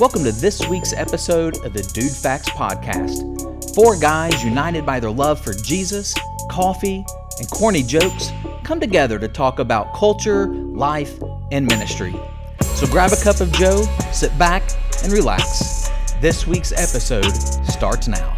[0.00, 3.74] Welcome to this week's episode of the Dudefax Podcast.
[3.74, 6.14] Four guys united by their love for Jesus,
[6.50, 7.04] coffee,
[7.38, 8.32] and corny jokes
[8.64, 11.20] come together to talk about culture, life,
[11.52, 12.14] and ministry.
[12.62, 13.82] So grab a cup of Joe,
[14.12, 14.62] sit back,
[15.04, 15.90] and relax.
[16.22, 17.30] This week's episode
[17.66, 18.34] starts now.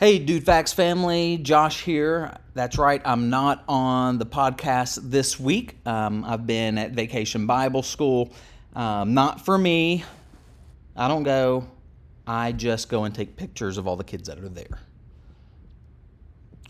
[0.00, 2.34] Hey, Dudefax family, Josh here.
[2.54, 5.76] That's right, I'm not on the podcast this week.
[5.84, 8.32] Um, I've been at Vacation Bible School.
[8.74, 10.02] Um, not for me.
[10.96, 11.68] I don't go.
[12.26, 14.78] I just go and take pictures of all the kids that are there.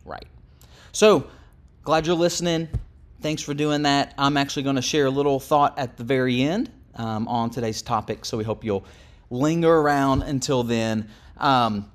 [0.04, 0.26] Right.
[0.90, 1.28] So,
[1.84, 2.68] glad you're listening.
[3.20, 4.12] Thanks for doing that.
[4.18, 7.80] I'm actually going to share a little thought at the very end um, on today's
[7.80, 8.84] topic, so we hope you'll
[9.30, 11.08] linger around until then.
[11.36, 11.88] Um,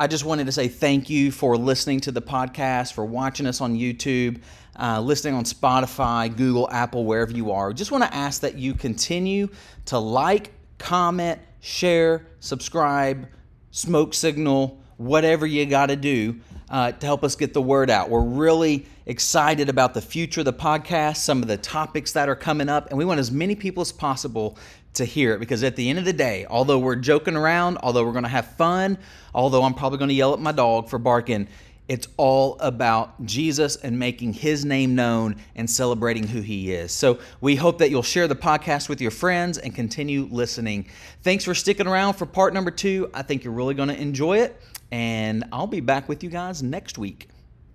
[0.00, 3.60] I just wanted to say thank you for listening to the podcast, for watching us
[3.60, 4.40] on YouTube,
[4.80, 7.74] uh, listening on Spotify, Google, Apple, wherever you are.
[7.74, 9.50] Just want to ask that you continue
[9.84, 13.28] to like, comment, share, subscribe,
[13.72, 18.08] smoke signal, whatever you got to do uh, to help us get the word out.
[18.08, 22.36] We're really excited about the future of the podcast, some of the topics that are
[22.36, 24.56] coming up, and we want as many people as possible
[24.94, 28.04] to hear it because at the end of the day, although we're joking around, although
[28.04, 28.98] we're going to have fun,
[29.34, 31.48] although I'm probably going to yell at my dog for barking,
[31.90, 36.92] it's all about Jesus and making his name known and celebrating who he is.
[36.92, 40.86] So we hope that you'll share the podcast with your friends and continue listening.
[41.22, 43.10] Thanks for sticking around for part number two.
[43.12, 44.60] I think you're really going to enjoy it,
[44.92, 47.28] and I'll be back with you guys next week.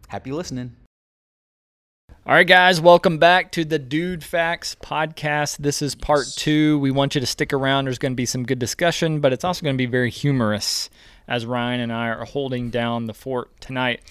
[0.07, 0.84] Happy listening.
[2.27, 5.57] All right, guys, welcome back to the Dude Facts podcast.
[5.57, 6.79] This is part two.
[6.79, 7.85] We want you to stick around.
[7.85, 10.89] There's going to be some good discussion, but it's also going to be very humorous
[11.27, 14.01] as Ryan and I are holding down the fort tonight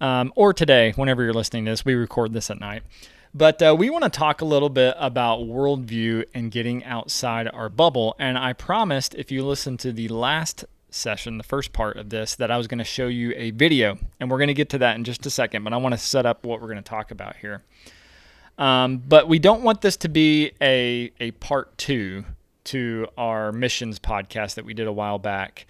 [0.00, 1.84] um, or today, whenever you're listening to this.
[1.84, 2.82] We record this at night.
[3.32, 7.68] But uh, we want to talk a little bit about worldview and getting outside our
[7.68, 8.16] bubble.
[8.18, 10.64] And I promised if you listen to the last
[10.94, 13.98] session, the first part of this, that I was going to show you a video.
[14.20, 15.98] And we're going to get to that in just a second, but I want to
[15.98, 17.62] set up what we're going to talk about here.
[18.58, 22.24] Um, but we don't want this to be a, a part two
[22.64, 25.66] to our missions podcast that we did a while back.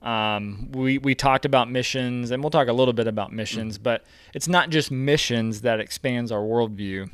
[0.00, 3.84] Um, we, we talked about missions, and we'll talk a little bit about missions, mm-hmm.
[3.84, 4.04] but
[4.34, 7.10] it's not just missions that expands our worldview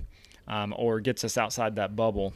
[0.46, 2.32] um, or gets us outside that bubble.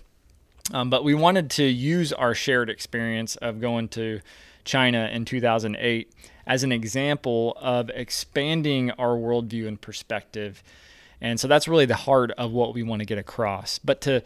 [0.73, 4.21] Um, but we wanted to use our shared experience of going to
[4.65, 6.13] China in 2008
[6.47, 10.63] as an example of expanding our worldview and perspective.
[11.21, 13.79] And so that's really the heart of what we want to get across.
[13.79, 14.23] But to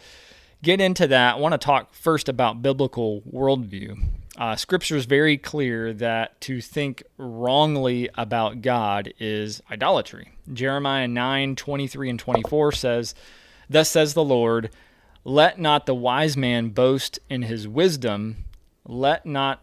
[0.62, 4.02] get into that, I want to talk first about biblical worldview.
[4.38, 10.32] Uh, scripture is very clear that to think wrongly about God is idolatry.
[10.52, 13.14] Jeremiah 9 23 and 24 says,
[13.68, 14.70] Thus says the Lord,
[15.24, 18.44] let not the wise man boast in his wisdom,
[18.84, 19.62] let not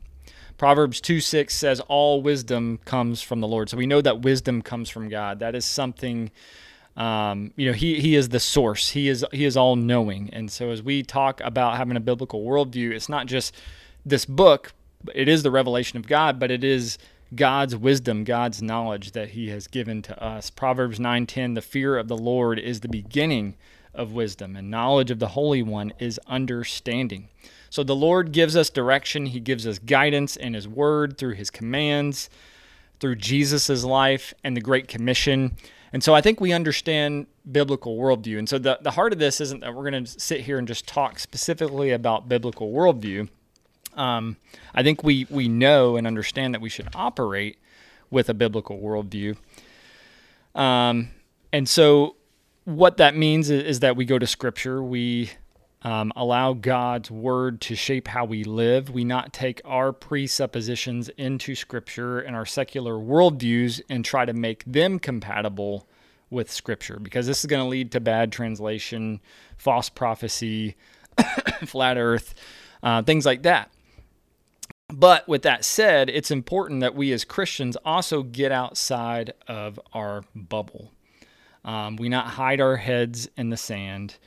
[0.61, 3.67] Proverbs 2 6 says, All wisdom comes from the Lord.
[3.67, 5.39] So we know that wisdom comes from God.
[5.39, 6.29] That is something,
[6.95, 10.29] um, you know, he, he is the source, He is, he is all knowing.
[10.31, 13.55] And so as we talk about having a biblical worldview, it's not just
[14.05, 14.71] this book,
[15.15, 16.99] it is the revelation of God, but it is
[17.33, 20.51] God's wisdom, God's knowledge that he has given to us.
[20.51, 23.55] Proverbs 9:10 The fear of the Lord is the beginning
[23.95, 27.29] of wisdom, and knowledge of the Holy One is understanding.
[27.71, 31.49] So the Lord gives us direction, He gives us guidance in His Word through His
[31.49, 32.29] commands,
[32.99, 35.55] through Jesus' life and the Great Commission.
[35.93, 38.37] And so I think we understand biblical worldview.
[38.37, 40.67] And so the, the heart of this isn't that we're going to sit here and
[40.67, 43.29] just talk specifically about biblical worldview.
[43.95, 44.35] Um,
[44.75, 47.57] I think we, we know and understand that we should operate
[48.09, 49.37] with a biblical worldview.
[50.55, 51.11] Um,
[51.53, 52.17] and so
[52.65, 55.31] what that means is, is, that we go to Scripture, we
[55.83, 58.89] um, allow God's word to shape how we live.
[58.89, 64.63] We not take our presuppositions into Scripture and our secular worldviews and try to make
[64.65, 65.87] them compatible
[66.29, 69.21] with Scripture because this is going to lead to bad translation,
[69.57, 70.75] false prophecy,
[71.65, 72.35] flat earth,
[72.83, 73.71] uh, things like that.
[74.87, 80.23] But with that said, it's important that we as Christians also get outside of our
[80.35, 80.91] bubble.
[81.63, 84.17] Um, we not hide our heads in the sand.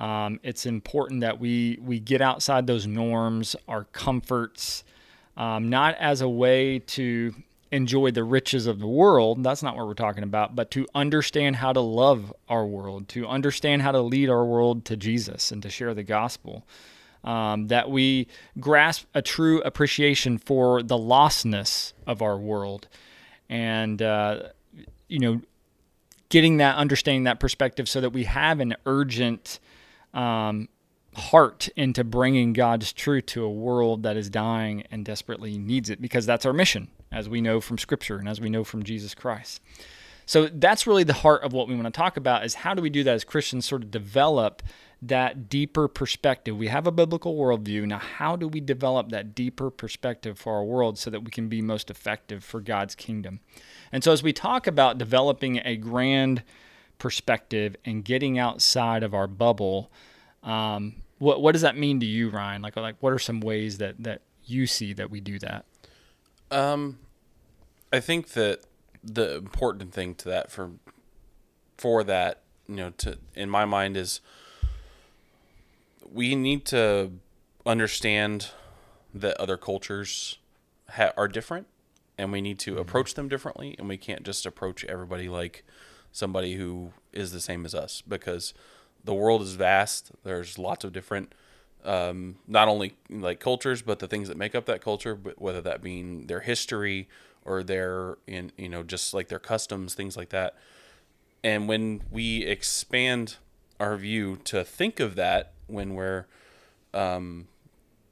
[0.00, 4.82] Um, it's important that we we get outside those norms, our comforts,
[5.36, 7.34] um, not as a way to
[7.70, 9.44] enjoy the riches of the world.
[9.44, 13.28] That's not what we're talking about, but to understand how to love our world, to
[13.28, 16.66] understand how to lead our world to Jesus and to share the gospel.
[17.22, 22.88] Um, that we grasp a true appreciation for the lostness of our world.
[23.50, 24.44] And, uh,
[25.06, 25.42] you know,
[26.30, 29.60] getting that, understanding that perspective so that we have an urgent
[30.14, 30.68] um,
[31.14, 36.00] heart into bringing God's truth to a world that is dying and desperately needs it,
[36.00, 39.14] because that's our mission, as we know from Scripture and as we know from Jesus
[39.14, 39.60] Christ.
[40.26, 42.80] So that's really the heart of what we want to talk about is how do
[42.80, 44.62] we do that as Christians sort of develop
[45.02, 46.56] that deeper perspective.
[46.56, 47.86] We have a biblical worldview.
[47.86, 51.48] Now, how do we develop that deeper perspective for our world so that we can
[51.48, 53.40] be most effective for God's kingdom?
[53.90, 56.42] And so, as we talk about developing a grand
[57.00, 59.90] perspective and getting outside of our bubble,
[60.44, 62.62] um, what what does that mean to you, Ryan?
[62.62, 65.64] Like, like what are some ways that that you see that we do that?
[66.52, 66.98] Um,
[67.92, 68.60] I think that
[69.02, 70.70] the important thing to that for
[71.76, 74.20] for that, you know, to in my mind is
[76.12, 77.12] we need to
[77.66, 78.50] understand
[79.14, 80.38] that other cultures
[80.90, 81.66] ha- are different
[82.16, 85.64] and we need to approach them differently and we can't just approach everybody like
[86.12, 88.54] somebody who is the same as us because
[89.04, 90.12] the world is vast.
[90.24, 91.34] There's lots of different
[91.84, 95.62] um, not only like cultures but the things that make up that culture but whether
[95.62, 97.08] that being their history
[97.42, 100.56] or their in you know just like their customs things like that.
[101.42, 103.36] And when we expand
[103.78, 106.26] our view to think of that when we're
[106.92, 107.48] um,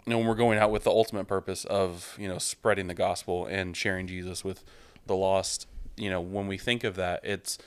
[0.06, 2.94] you know when we're going out with the ultimate purpose of you know spreading the
[2.94, 4.64] gospel and sharing Jesus with
[5.06, 5.66] the lost
[5.96, 7.58] you know when we think of that it's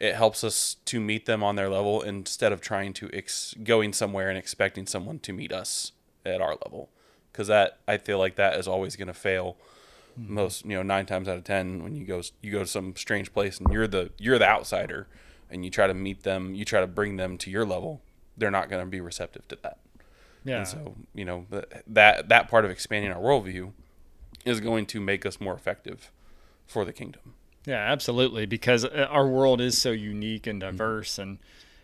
[0.00, 3.92] it helps us to meet them on their level instead of trying to ex- going
[3.92, 5.92] somewhere and expecting someone to meet us
[6.26, 6.88] at our level
[7.30, 9.56] because that I feel like that is always going to fail
[10.18, 10.34] mm-hmm.
[10.34, 12.96] most you know 9 times out of 10 when you go you go to some
[12.96, 15.06] strange place and you're the you're the outsider
[15.50, 18.02] and you try to meet them you try to bring them to your level
[18.36, 19.78] they're not going to be receptive to that
[20.44, 20.58] yeah.
[20.58, 21.46] And so, you know,
[21.86, 23.72] that that part of expanding our worldview
[24.44, 26.10] is going to make us more effective
[26.66, 27.34] for the kingdom.
[27.66, 28.46] Yeah, absolutely.
[28.46, 30.70] Because uh, our world is so unique and mm-hmm.
[30.70, 31.22] diverse, mm-hmm.
[31.22, 31.38] and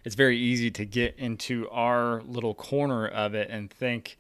[0.05, 4.19] it's very easy to get into our little corner of it and think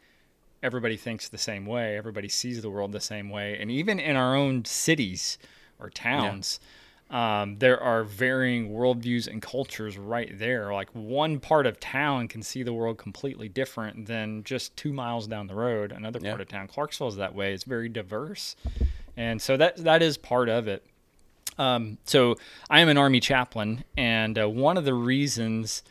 [0.62, 4.16] everybody thinks the same way, everybody sees the world the same way, and even in
[4.16, 5.38] our own cities
[5.78, 6.60] or towns.
[6.60, 6.68] Yeah
[7.10, 10.72] um, there are varying worldviews and cultures right there.
[10.72, 15.28] Like one part of town can see the world completely different than just two miles
[15.28, 15.92] down the road.
[15.92, 16.30] Another yeah.
[16.30, 17.52] part of town, Clarksville is that way.
[17.52, 18.56] It's very diverse,
[19.16, 20.84] and so that that is part of it.
[21.58, 22.36] Um, so
[22.68, 25.82] I am an army chaplain, and uh, one of the reasons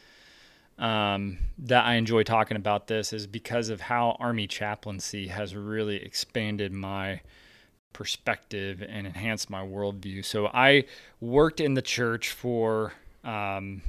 [0.78, 5.98] um, that I enjoy talking about this is because of how army chaplaincy has really
[5.98, 7.22] expanded my
[7.94, 10.24] perspective and enhanced my worldview.
[10.26, 10.84] So I
[11.22, 13.82] worked in the church for, um,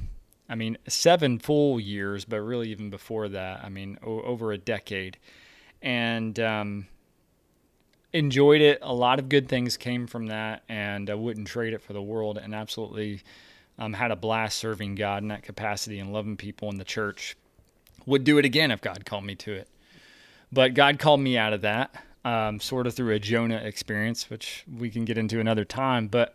[0.49, 4.59] I mean, seven full years, but really even before that, I mean, o- over a
[4.59, 5.19] decade,
[5.83, 6.87] and um,
[8.17, 8.79] enjoyed it.
[8.83, 12.03] A lot of good things came from that, and I wouldn't trade it for the
[12.03, 12.39] world.
[12.39, 13.23] And absolutely
[13.79, 17.37] um, had a blast serving God in that capacity and loving people in the church.
[18.07, 19.69] Would do it again if God called me to it.
[20.53, 24.65] But God called me out of that um, sort of through a Jonah experience, which
[24.79, 26.09] we can get into another time.
[26.09, 26.35] But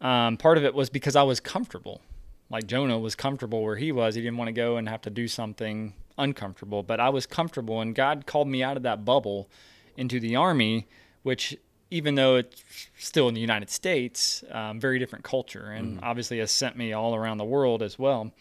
[0.00, 2.02] um, part of it was because I was comfortable.
[2.50, 4.14] Like Jonah was comfortable where he was.
[4.14, 6.82] He didn't want to go and have to do something uncomfortable.
[6.82, 9.48] But I was comfortable, and God called me out of that bubble
[9.96, 10.86] into the army,
[11.22, 11.56] which
[11.90, 12.62] even though it's
[12.98, 16.02] still in the United States, um, very different culture, and mm.
[16.02, 18.32] obviously has sent me all around the world as well.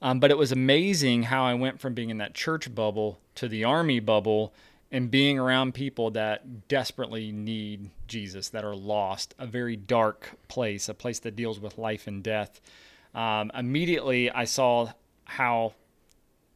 [0.00, 3.48] Um, but it was amazing how I went from being in that church bubble to
[3.48, 4.52] the army bubble
[4.90, 10.88] and being around people that desperately need Jesus, that are lost, a very dark place,
[10.88, 12.60] a place that deals with life and death.
[13.14, 14.92] Um, immediately, I saw
[15.24, 15.72] how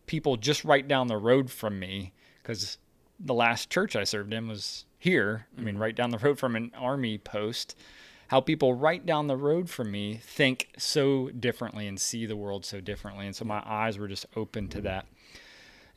[0.06, 2.78] people just right down the road from me, because
[3.18, 5.82] the last church I served in was here, I mean, mm-hmm.
[5.82, 7.76] right down the road from an army post,
[8.28, 12.64] how people right down the road from me think so differently and see the world
[12.64, 13.26] so differently.
[13.26, 15.06] And so my eyes were just open to that.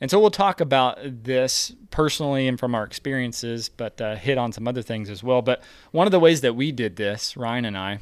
[0.00, 4.50] And so we'll talk about this personally and from our experiences, but uh, hit on
[4.50, 5.42] some other things as well.
[5.42, 5.62] But
[5.92, 8.00] one of the ways that we did this, Ryan and I,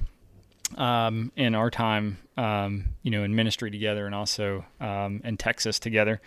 [0.77, 5.79] um, in our time, um, you know, in ministry together and also um, in Texas
[5.79, 6.23] together,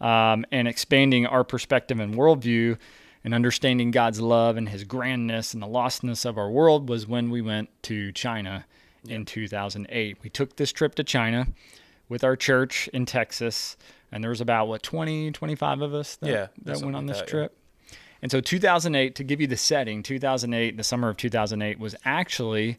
[0.00, 2.78] um, and expanding our perspective and worldview
[3.24, 7.30] and understanding God's love and His grandness and the lostness of our world was when
[7.30, 8.64] we went to China
[9.08, 10.18] in 2008.
[10.22, 11.48] We took this trip to China
[12.08, 13.76] with our church in Texas
[14.12, 17.18] and there was about what 20 25 of us that, yeah, that went on this
[17.18, 17.66] that, trip yeah.
[18.22, 22.78] And so 2008, to give you the setting, 2008, the summer of 2008 was actually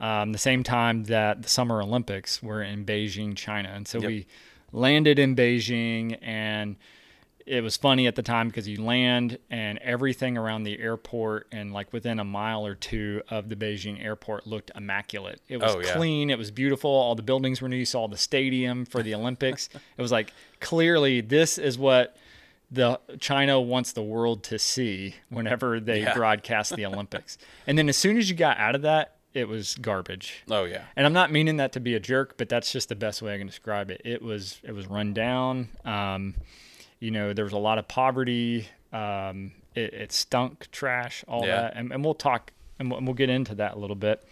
[0.00, 3.70] um, the same time that the Summer Olympics were in Beijing, China.
[3.74, 4.08] And so Yep.
[4.08, 4.26] we
[4.72, 6.76] landed in Beijing and
[7.44, 11.72] it was funny at the time because you land and everything around the airport and
[11.72, 15.40] like within a mile or two of the Beijing airport looked immaculate.
[15.48, 15.92] It was Oh, yeah.
[15.94, 16.88] clean, it was beautiful.
[16.90, 17.76] All the buildings were new.
[17.76, 19.68] You saw the stadium for the Olympics.
[19.98, 22.16] it was like clearly this is what
[22.70, 26.14] the China wants the world to see whenever they Yeah.
[26.14, 27.38] broadcast the Olympics.
[27.66, 30.42] and then as soon as you got out of that, it was garbage.
[30.50, 30.84] Oh yeah.
[30.96, 33.34] And I'm not meaning that to be a jerk, but that's just the best way
[33.34, 34.02] I can describe it.
[34.04, 35.68] It was it was run down.
[35.84, 36.34] Um,
[37.00, 38.68] you know, there was a lot of poverty.
[38.92, 41.62] Um, it, it stunk trash, all Yeah.
[41.62, 44.22] that, and, and we'll talk and we'll, and we'll get into that a little bit.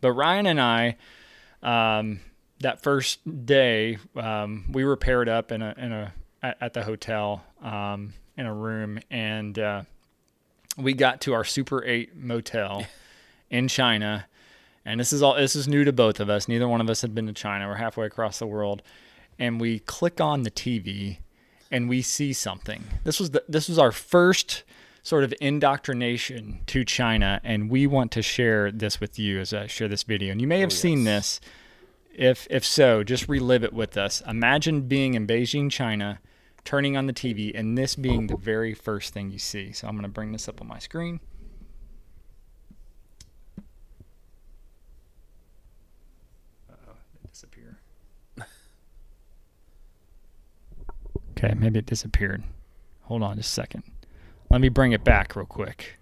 [0.00, 0.96] But Ryan and I,
[1.62, 2.20] um,
[2.60, 6.82] that first day, um, we were paired up in a in a at, at the
[6.82, 9.82] hotel um, in a room, and uh,
[10.76, 12.84] we got to our Super Eight motel
[13.50, 14.26] in China
[14.84, 16.48] and this is all this is new to both of us.
[16.48, 17.68] Neither one of us had been to China.
[17.68, 18.82] We're halfway across the world,
[19.38, 21.18] and we click on the TV,
[21.70, 22.84] and we see something.
[23.04, 24.64] This was the this was our first
[25.02, 29.66] sort of indoctrination to China, and we want to share this with you as I
[29.66, 30.32] share this video.
[30.32, 31.40] And you may have oh, seen this.
[32.14, 34.22] If if so, just relive it with us.
[34.26, 36.20] Imagine being in Beijing, China,
[36.64, 39.72] turning on the TV, and this being the very first thing you see.
[39.72, 41.20] So I'm going to bring this up on my screen.
[51.42, 52.42] Okay, maybe it disappeared.
[53.02, 53.82] Hold on just a second.
[54.50, 55.96] Let me bring it back real quick.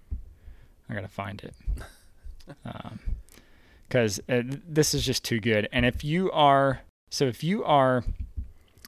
[0.88, 1.54] I gotta find it.
[3.88, 5.68] Because uh, this is just too good.
[5.72, 8.04] And if you are, so if you are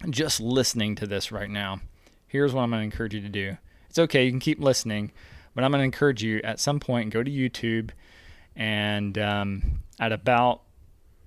[0.08, 1.80] just listening to this right now,
[2.28, 3.56] here's what I'm gonna encourage you to do.
[3.88, 5.10] It's okay, you can keep listening,
[5.56, 7.90] but I'm gonna encourage you at some point go to YouTube
[8.54, 10.62] and um, at about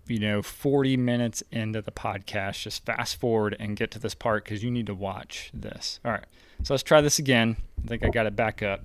[0.08, 4.44] you know 40 minutes into the podcast just fast forward and get to this part
[4.44, 6.00] because you need to watch this.
[6.06, 6.26] All right.
[6.64, 7.58] So let's try this again.
[7.84, 8.82] I think i got it back up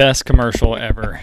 [0.00, 1.20] best commercial ever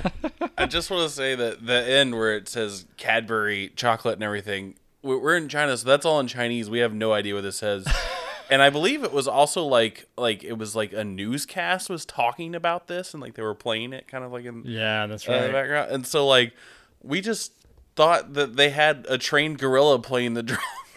[0.56, 4.76] I just want to say that the end where it says Cadbury chocolate and everything.
[5.02, 6.70] we- We're in China, so that's all in Chinese.
[6.70, 7.86] We have no idea what this says.
[8.50, 12.54] and I believe it was also like like it was like a newscast was talking
[12.54, 15.32] about this, and like they were playing it kind of like in yeah that's uh,
[15.32, 15.90] the right background.
[15.90, 16.54] And so like
[17.02, 17.52] we just
[17.96, 20.42] thought that they had a trained gorilla playing the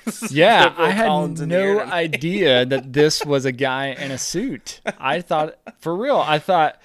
[0.06, 0.32] drums.
[0.32, 4.80] Yeah, I had no idea that this was a guy in a suit.
[5.00, 6.80] I thought, for real, I thought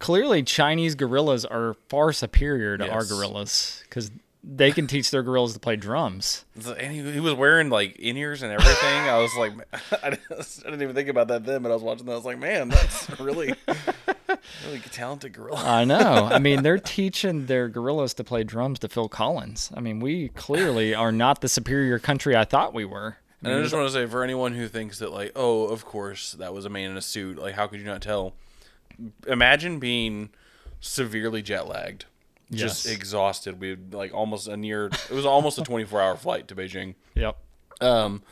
[0.00, 4.10] clearly Chinese gorillas are far superior to our gorillas because
[4.42, 6.46] they can teach their gorillas to play drums.
[6.56, 9.08] And he, he was wearing like in ears and everything.
[9.08, 9.52] I was like,
[10.02, 12.12] I didn't, I didn't even think about that then, but I was watching that.
[12.12, 13.54] I was like, man, that's really,
[14.66, 15.62] really talented gorilla.
[15.62, 16.28] I know.
[16.32, 19.70] I mean, they're teaching their gorillas to play drums to Phil Collins.
[19.74, 23.18] I mean, we clearly are not the superior country I thought we were.
[23.42, 26.32] And I just want to say, for anyone who thinks that, like, oh, of course,
[26.32, 28.34] that was a man in a suit, like, how could you not tell?
[29.26, 30.30] Imagine being
[30.80, 32.06] severely jet lagged,
[32.50, 32.94] just Yes.
[32.94, 33.60] exhausted.
[33.60, 36.94] We had, like almost a near, it was almost a 24 hour flight to Beijing.
[37.14, 37.36] Yep.
[37.80, 38.22] Um,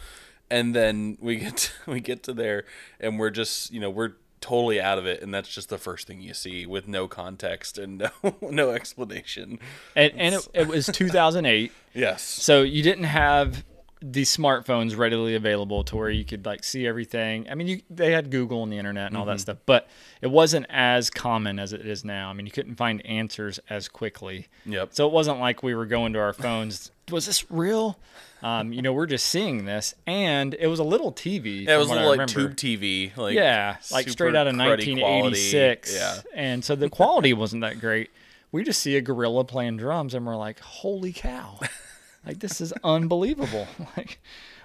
[0.50, 2.64] and then we get to, we get to there,
[3.00, 6.06] and we're just you know we're totally out of it, and that's just the first
[6.06, 9.58] thing you see with no context and no no explanation.
[9.96, 12.22] And, and it, it was 2008, Yes.
[12.22, 13.64] so you didn't have
[14.00, 17.48] these smartphones readily available to where you could like see everything.
[17.50, 19.88] I mean, you they had Google and the internet and all that stuff, but
[20.20, 22.30] it wasn't as common as it is now.
[22.30, 24.46] I mean, you couldn't find answers as quickly.
[24.66, 24.90] Yep.
[24.92, 26.90] So it wasn't like we were going to our phones.
[27.10, 27.98] Was this real?
[28.42, 31.64] Um, you know, we're just seeing this, and it was a little TV.
[31.64, 35.90] Yeah, it was what I like tube TV, like yeah, like straight out of 1986.
[35.90, 35.98] quality.
[35.98, 38.10] Yeah, and so the quality wasn't that great.
[38.52, 41.58] We just see a gorilla playing drums, and we're like, "Holy cow!"
[42.28, 43.66] Like this is unbelievable.
[43.96, 44.20] like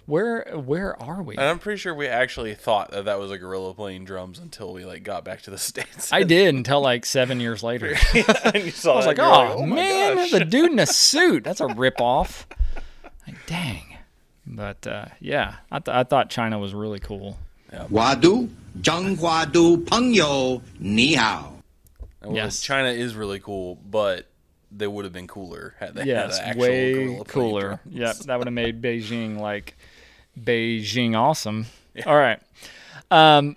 [0.05, 1.37] where where are we?
[1.37, 4.73] And I'm pretty sure we actually thought that that was a gorilla playing drums until
[4.73, 6.11] we like got back to the states.
[6.11, 7.95] I did until like seven years later.
[8.13, 10.31] and you saw I was like, oh, like, oh man, gosh.
[10.31, 11.45] there's a dude in a suit.
[11.45, 12.45] That's a ripoff.
[13.25, 13.97] like, dang.
[14.45, 17.39] But uh, yeah, I, th- I thought China was really cool.
[17.71, 18.49] Wadu,
[18.81, 21.53] Zhenghua Du Pengyo, Ni Hao.
[22.29, 24.27] Yes, China is really cool, but
[24.75, 27.79] they would have been cooler had they Yes, had an actual way cooler.
[27.89, 29.75] Yep, that would have made Beijing like
[30.39, 31.67] Beijing awesome.
[32.05, 32.39] All right.
[33.11, 33.55] Um,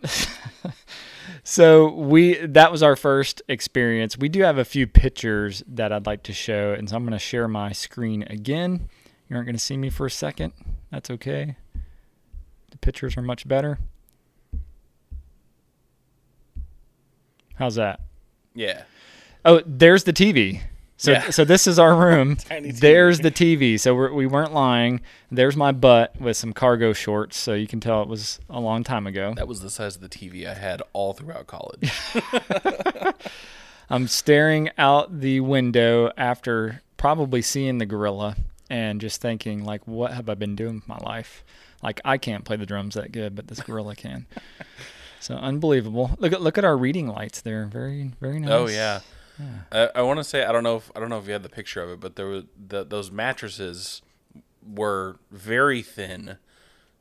[1.44, 4.18] so we that was our first experience.
[4.18, 7.12] We do have a few pictures that I'd like to show, and so I'm going
[7.12, 8.88] to share my screen again.
[9.28, 10.52] You aren't going to see me for a second.
[10.90, 11.56] That's okay.
[12.70, 13.78] The pictures are much better.
[17.54, 18.00] How's that?
[18.54, 18.82] Yeah.
[19.44, 20.60] Oh, there's the TV.
[20.98, 21.30] So, Yeah.
[21.30, 22.38] so this is our room.
[22.48, 23.78] There's the TV.
[23.78, 25.00] So we're, we weren't lying.
[25.30, 28.82] There's my butt with some cargo shorts, so you can tell it was a long
[28.84, 29.34] time ago.
[29.36, 31.92] That was the size of the TV I had all throughout college.
[33.90, 38.36] I'm staring out the window after probably seeing the gorilla
[38.68, 41.44] and just thinking, like, what have I been doing with my life?
[41.82, 44.26] Like, I can't play the drums that good, but this gorilla can.
[45.20, 46.16] so unbelievable.
[46.18, 48.50] Look at look at our reading lights They're Very very oh, nice.
[48.50, 49.00] Oh yeah.
[49.72, 51.42] I, I want to say I don't know if I don't know if you had
[51.42, 54.02] the picture of it, but there were the, those mattresses
[54.66, 56.38] were very thin,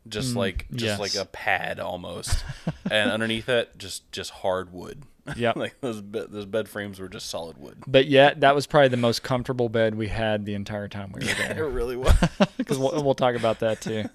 [0.08, 1.00] just mm, like just yes.
[1.00, 2.44] like a pad almost,
[2.92, 5.04] and underneath it just just hard wood.
[5.36, 5.56] Yep.
[5.56, 7.84] like those be- those bed frames were just solid wood.
[7.88, 11.26] But yet, that was probably the most comfortable bed we had the entire time we
[11.26, 11.64] were It there.
[11.66, 12.16] It really was.
[12.58, 14.06] Because we'll, we'll talk about that too.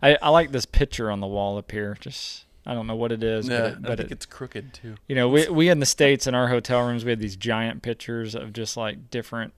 [0.00, 1.96] I, I like this picture on the wall up here.
[2.00, 4.72] Just I don't know what it is, yeah, but, it, I think it, it's crooked
[4.74, 4.94] too.
[5.06, 7.82] you know, we we in the states in our hotel rooms we had these giant
[7.82, 9.52] pictures of just like different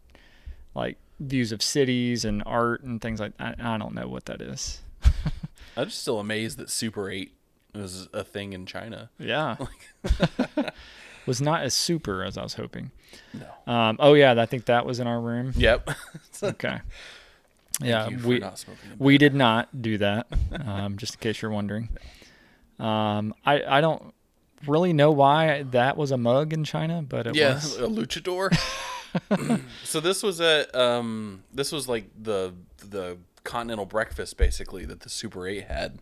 [0.75, 3.33] like views of cities and art and things like.
[3.39, 4.81] I, I don't know what that is.
[5.77, 7.33] I'm just still amazed that Super Eight
[7.75, 9.11] was a thing in China.
[9.19, 9.57] Yeah.
[11.27, 12.91] was not as super as I was hoping.
[13.35, 13.73] No.
[13.73, 15.53] Um, oh yeah, I think that was in our room.
[15.57, 15.91] Yep.
[16.43, 16.81] Okay.
[17.81, 20.27] yeah, Thank you for we not smoking in we did not do that.
[20.67, 21.89] Um, just in case you're wondering.
[22.79, 24.13] Um, I I don't
[24.67, 27.77] really know why that was a mug in China, but it yeah, was.
[27.79, 28.57] a luchador.
[29.85, 35.09] so this was a um this was like the the continental breakfast basically that the
[35.09, 35.99] Super 8 had.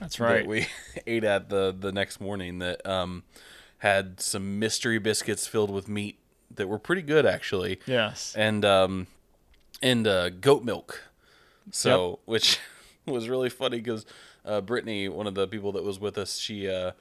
[0.00, 0.46] That's that right.
[0.46, 0.66] we
[1.06, 3.24] ate at the the next morning that um
[3.78, 6.18] had some mystery biscuits filled with meat
[6.54, 7.80] that were pretty good actually.
[7.86, 8.34] yes.
[8.36, 9.06] And um
[9.80, 11.04] and uh goat milk.
[11.70, 12.58] So which
[13.06, 14.04] was really funny cuz
[14.44, 16.92] uh Brittany, one of the people that was with us, she uh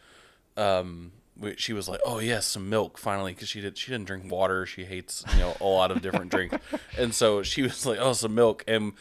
[0.56, 4.08] um we- she was like, "Oh yes, some milk finally," because she did she didn't
[4.08, 4.66] drink water.
[4.66, 6.58] She hates you know a lot of different drinks,
[6.98, 8.94] and so she was like, "Oh, some milk." And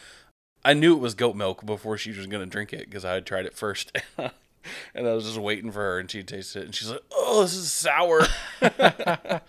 [0.63, 3.25] I knew it was goat milk before she was gonna drink it because I had
[3.25, 6.75] tried it first, and I was just waiting for her, and she tasted it, and
[6.75, 8.21] she's like, "Oh, this is sour."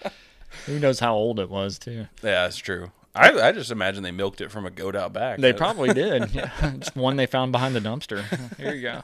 [0.66, 2.07] Who knows how old it was too?
[2.22, 2.90] yeah, that's true.
[3.14, 5.38] I I just imagine they milked it from a goat out back.
[5.38, 6.31] They probably did.
[6.35, 6.51] Yeah.
[6.79, 8.23] Just one they found behind the dumpster.
[8.57, 9.03] Here you go.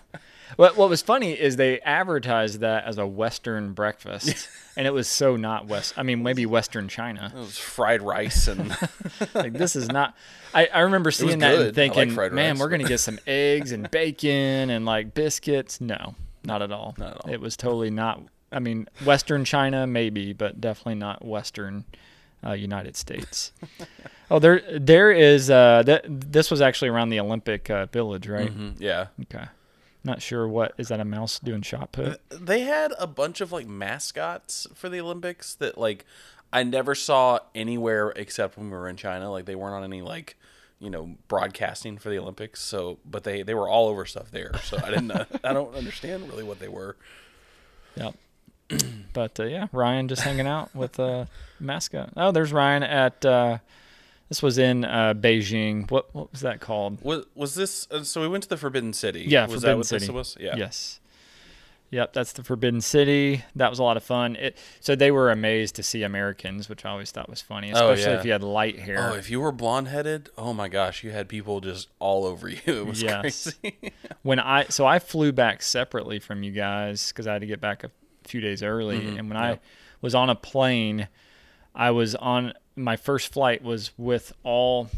[0.56, 5.08] What what was funny is they advertised that as a Western breakfast, and it was
[5.08, 5.94] so not West.
[5.96, 7.32] I mean, maybe Western China.
[7.34, 8.76] it was fried rice and
[9.34, 10.14] Like this is not.
[10.52, 11.66] I, I remember seeing that good.
[11.68, 15.80] And thinking, fried man, rice." we're gonna get some eggs and bacon and like biscuits.
[15.80, 16.14] No,
[16.44, 16.94] not at all.
[16.98, 17.32] Not at all.
[17.32, 18.20] It was totally not.
[18.52, 21.84] I mean, Western China maybe, but definitely not Western
[22.44, 23.52] uh, United States.
[24.30, 25.50] oh, there there is.
[25.50, 28.54] Uh, that this was actually around the Olympic uh, Village, right?
[28.54, 29.06] Mhm, yeah.
[29.22, 29.46] Okay.
[30.06, 32.20] Not sure what is that a mouse doing shot put?
[32.28, 36.04] they had a bunch of like mascots for the Olympics that like
[36.52, 39.30] I never saw anywhere except when we were in China.
[39.30, 40.36] Like they weren't on any like
[40.78, 42.60] you know broadcasting for the Olympics.
[42.60, 44.52] So, but they they were all over stuff there.
[44.64, 46.96] So I didn't uh, I don't understand really what they were.
[47.96, 48.14] Yep.
[49.12, 51.28] But uh, yeah, Ryan just hanging out with a
[51.60, 52.12] mascot.
[52.16, 53.24] Oh, there's Ryan at.
[53.24, 53.58] Uh,
[54.28, 55.90] this was in uh, Beijing.
[55.90, 57.02] What what was that called?
[57.02, 57.86] Was was this?
[57.90, 59.24] Uh, so we went to the Forbidden City.
[59.28, 60.06] Yeah, was Forbidden that what City.
[60.06, 60.36] this was?
[60.40, 60.56] Yeah.
[60.56, 61.00] Yes.
[61.90, 63.44] Yep, that's the Forbidden City.
[63.54, 64.34] That was a lot of fun.
[64.34, 67.90] It, so they were amazed to see Americans, which I always thought was funny, Oh,
[67.92, 68.18] especially yeah.
[68.18, 69.10] if you had light hair.
[69.12, 72.48] Oh, if you were blonde headed, oh my gosh, you had people just all over
[72.48, 72.58] you.
[72.66, 73.54] It was Yes.
[73.60, 73.92] crazy.
[74.22, 77.60] when I so I flew back separately from you guys because I had to get
[77.60, 77.92] back a
[78.24, 79.18] few days early, Mm-hmm.
[79.18, 79.60] and when I
[80.00, 81.08] was on a plane,
[81.74, 84.88] I was on my first flight was with all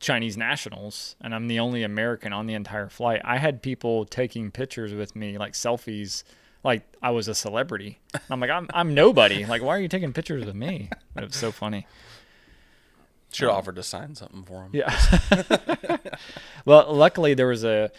[0.00, 3.20] Chinese nationals, and I'm the only American on the entire flight.
[3.24, 6.24] I had people taking pictures with me, like selfies,
[6.62, 8.00] like I was a celebrity.
[8.28, 9.46] I'm like, I'm I'm nobody.
[9.46, 10.90] Like, why are you taking pictures of me?
[11.14, 11.86] But it was so funny.
[13.32, 14.70] Should have offered to sign something for him.
[14.74, 14.94] Yeah.
[16.64, 17.90] well, luckily there was a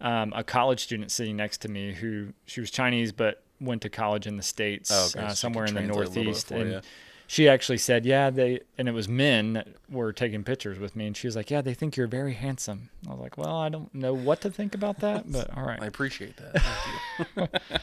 [0.00, 3.88] um, a college student sitting next to me who she was Chinese but went to
[3.88, 6.50] college in the states, Oh, okay, uh, somewhere in the translate a little bit Northeast,
[6.50, 6.80] and you.
[7.26, 11.06] she actually said, "Yeah, they," and it was men that were taking pictures with me,
[11.06, 13.68] and she was like, "Yeah, they think you're very handsome." I was like, "Well, I
[13.68, 16.62] don't know what to think about that, but all right." I appreciate that.
[17.34, 17.78] Thank you.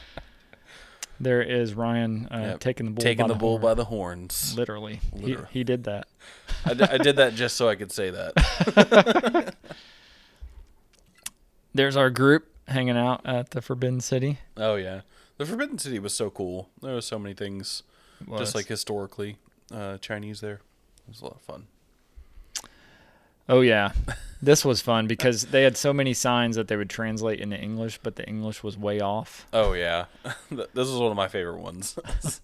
[1.20, 2.60] there is Ryan uh, Yep.
[2.60, 3.62] taking the bull Taking by the, the bull horn.
[3.62, 4.54] by the horns.
[4.56, 5.00] literally.
[5.12, 5.46] Literally.
[5.52, 6.06] He, he did that.
[6.64, 9.54] I, d- I did that just so I could say that.
[11.74, 14.38] There's our group hanging out at the Forbidden City.
[14.56, 15.00] Oh yeah,
[15.38, 16.68] the Forbidden City was so cool.
[16.82, 17.82] There were so many things,
[18.38, 19.38] just like historically
[19.72, 20.60] uh, Chinese there.
[21.06, 21.66] It was a lot of fun.
[23.46, 23.92] Oh yeah,
[24.40, 27.98] this was fun because they had so many signs that they would translate into English,
[28.02, 29.46] but the English was way off.
[29.52, 30.06] Oh yeah,
[30.50, 31.98] this is one of my favorite ones.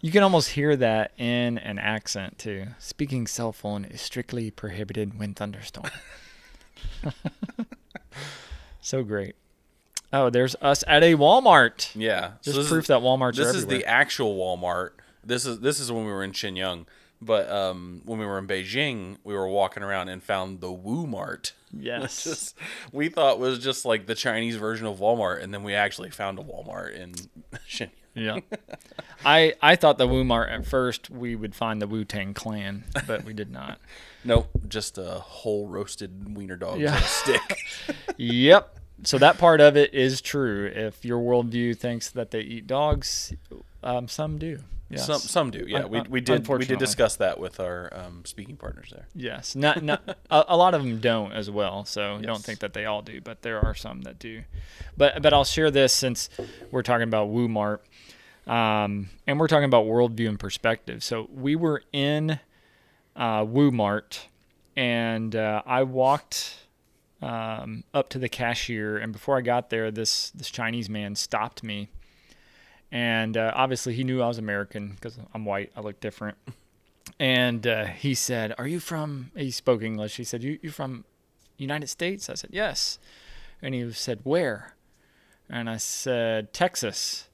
[0.00, 2.66] You can almost hear that in an accent too.
[2.80, 5.86] Speaking cell phone is strictly prohibited when thunderstorm.
[8.80, 9.36] so great.
[10.12, 11.90] Oh, there's us at a Walmart.
[11.94, 13.52] yeah, Just this proof is, that Walmart's everywhere.
[13.54, 14.90] This is the actual Walmart.
[15.24, 16.86] This is this is when we were in Shenyang.
[17.24, 21.06] But um, when we were in Beijing, we were walking around and found the Wu
[21.06, 21.52] Mart.
[21.72, 22.24] Yes.
[22.24, 22.56] Just,
[22.90, 26.40] we thought was just like the Chinese version of Walmart, and then we actually found
[26.40, 27.14] a Walmart in
[27.68, 27.90] Shenyang.
[28.14, 28.40] Yeah.
[29.24, 32.84] I I thought the Wu Mart at first we would find the Wu Tang Clan,
[33.06, 33.78] but we did not.
[34.24, 36.92] Nope, just a whole roasted wiener dog Yeah.
[36.94, 37.56] on a stick.
[38.18, 38.78] Yep.
[39.04, 40.66] So that part of it is true.
[40.66, 43.32] If your worldview thinks that they eat dogs,
[43.82, 44.60] um, some do.
[44.92, 45.06] Yes.
[45.06, 45.84] Some some do, yeah.
[45.84, 49.06] Un- we we did we did discuss that with our um, speaking partners there.
[49.14, 49.56] Yes.
[49.56, 51.86] Not not a, a lot of them don't as well.
[51.86, 54.42] So don't think that they all do, but there are some that do.
[54.96, 56.28] But but I'll share this since
[56.70, 57.82] we're talking about Wu Mart,
[58.46, 61.02] um, and we're talking about worldview and perspective.
[61.02, 62.38] So we were in
[63.16, 64.28] uh, Wu Mart,
[64.76, 66.61] and uh, I walked
[67.22, 71.62] um, up to the cashier, and before I got there, this this Chinese man stopped
[71.62, 71.88] me,
[72.90, 75.70] and uh, obviously he knew I was American because I'm white.
[75.76, 76.36] I look different,
[77.20, 80.16] and uh, he said, "Are you from?" He spoke English.
[80.16, 81.04] He said, "You you from
[81.56, 82.98] United States?" I said, "Yes,"
[83.62, 84.74] and he said, "Where?"
[85.48, 87.28] And I said, "Texas."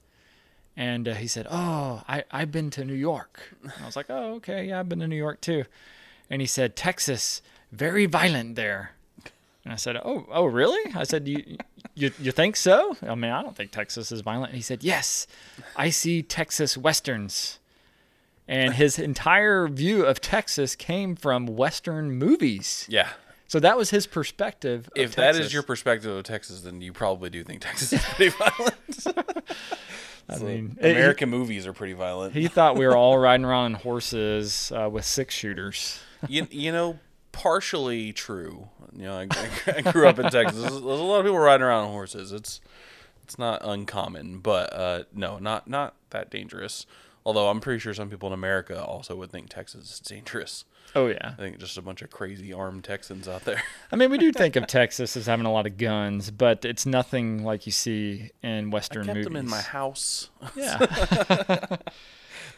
[0.77, 4.09] And uh, he said, "Oh, I I've been to New York." And I was like,
[4.09, 5.65] "Oh, okay, yeah, I've been to New York too."
[6.29, 8.91] And he said, "Texas, very violent there."
[9.69, 11.57] And I said, "Oh, oh, really?" I said, "You,
[11.93, 14.47] you, you think so?" I mean, I don't think Texas is violent.
[14.49, 15.27] And he said, "Yes,
[15.75, 17.59] I see Texas westerns."
[18.47, 22.87] And his entire view of Texas came from western movies.
[22.89, 23.09] Yeah.
[23.47, 24.87] So that was his perspective.
[24.95, 28.03] Of If that is your perspective of Texas, then you probably do think Texas is
[28.05, 28.73] pretty violent.
[30.29, 32.33] I So, mean, it- American movies are pretty violent.
[32.33, 35.99] he thought we were all riding around on horses uh, with six shooters.
[36.27, 36.97] you, you know,
[37.31, 38.69] partially true.
[38.93, 39.27] You know, I,
[39.67, 40.59] I- I grew up in Texas.
[40.59, 42.31] There's, there's a lot of people riding around on horses.
[42.31, 42.61] It's
[43.23, 46.85] it's not uncommon, but uh, no, not not that dangerous.
[47.25, 50.65] Although I'm pretty sure some people in America also would think Texas is dangerous.
[50.95, 51.33] Oh yeah.
[51.37, 53.61] I think just a bunch of crazy armed Texans out there.
[53.91, 56.87] I mean, we do think of Texas as having a lot of guns, but it's
[56.87, 59.25] nothing like you see in Western Kept movies.
[59.25, 60.31] them in my house.
[60.55, 60.79] Yeah.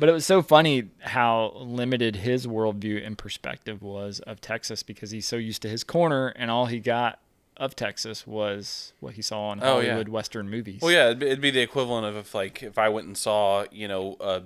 [0.02, 5.12] but it was so funny how limited his worldview and perspective was of Texas because
[5.12, 7.20] he's so used to his corner, and all he got
[7.58, 9.90] of Texas was what he saw in Oh, yeah.
[9.92, 10.80] Hollywood Western movies.
[10.82, 13.16] Well, yeah, it'd be, it'd be the equivalent of if like if I went and
[13.16, 14.40] saw you know uh,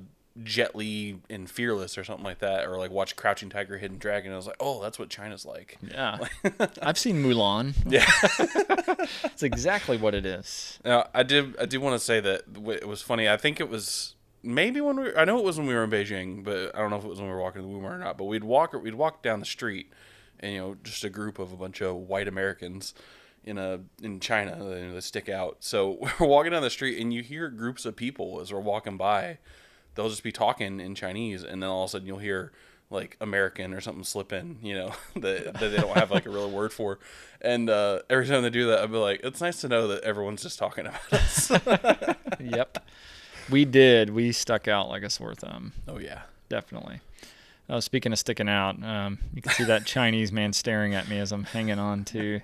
[0.43, 4.33] Jet Li in Fearless or something like that, or like watch Crouching Tiger, Hidden Dragon.
[4.33, 5.77] I was like, oh, that's what China's like.
[5.81, 6.17] Yeah.
[6.81, 7.73] I've seen Mulan.
[7.87, 8.05] Yeah.
[9.25, 10.79] It's exactly what it is.
[10.83, 11.55] Now, I did.
[11.59, 13.29] I do want to say that it was funny.
[13.29, 15.89] I think it was maybe when we I know it was when we were in
[15.89, 17.95] Beijing, but I don't know if it was when we were walking to the Wumar
[17.95, 18.17] or not.
[18.17, 18.73] But we'd walk.
[18.73, 19.91] We'd walk down the street,
[20.39, 22.93] and you know, just a group of a bunch of white Americans
[23.43, 25.57] in a in China you know, that stick out.
[25.59, 28.97] So we're walking down the street, and you hear groups of people as we're walking
[28.97, 29.39] by.
[29.95, 32.51] They'll just be talking in Chinese, and then all of a sudden you'll hear
[32.89, 36.29] like American or something slip in, you know, that, that they don't have like a
[36.29, 36.99] real word for.
[37.41, 40.03] And uh, every time they do that, I'd be like, it's nice to know that
[40.03, 41.49] everyone's just talking about us.
[42.39, 42.85] yep.
[43.49, 44.09] We did.
[44.09, 45.73] We stuck out like a sore thumb.
[45.87, 46.21] oh, yeah.
[46.49, 46.99] Definitely.
[47.67, 51.17] Uh, speaking of sticking out, um, you can see that Chinese man staring at me
[51.19, 52.41] as I'm hanging on to.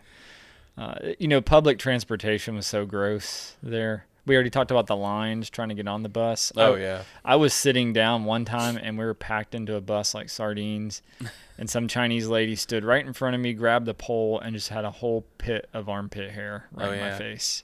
[0.77, 4.05] Uh, you know, public transportation was so gross there.
[4.25, 6.51] We already talked about the lines trying to get on the bus.
[6.55, 7.03] Oh, I- yeah.
[7.25, 11.01] I was sitting down one time and we were packed into a bus like sardines.
[11.57, 14.69] And some Chinese lady stood right in front of me, grabbed the pole, and just
[14.69, 17.17] had a whole pit of armpit hair right Oh, in my yeah.
[17.19, 17.63] face.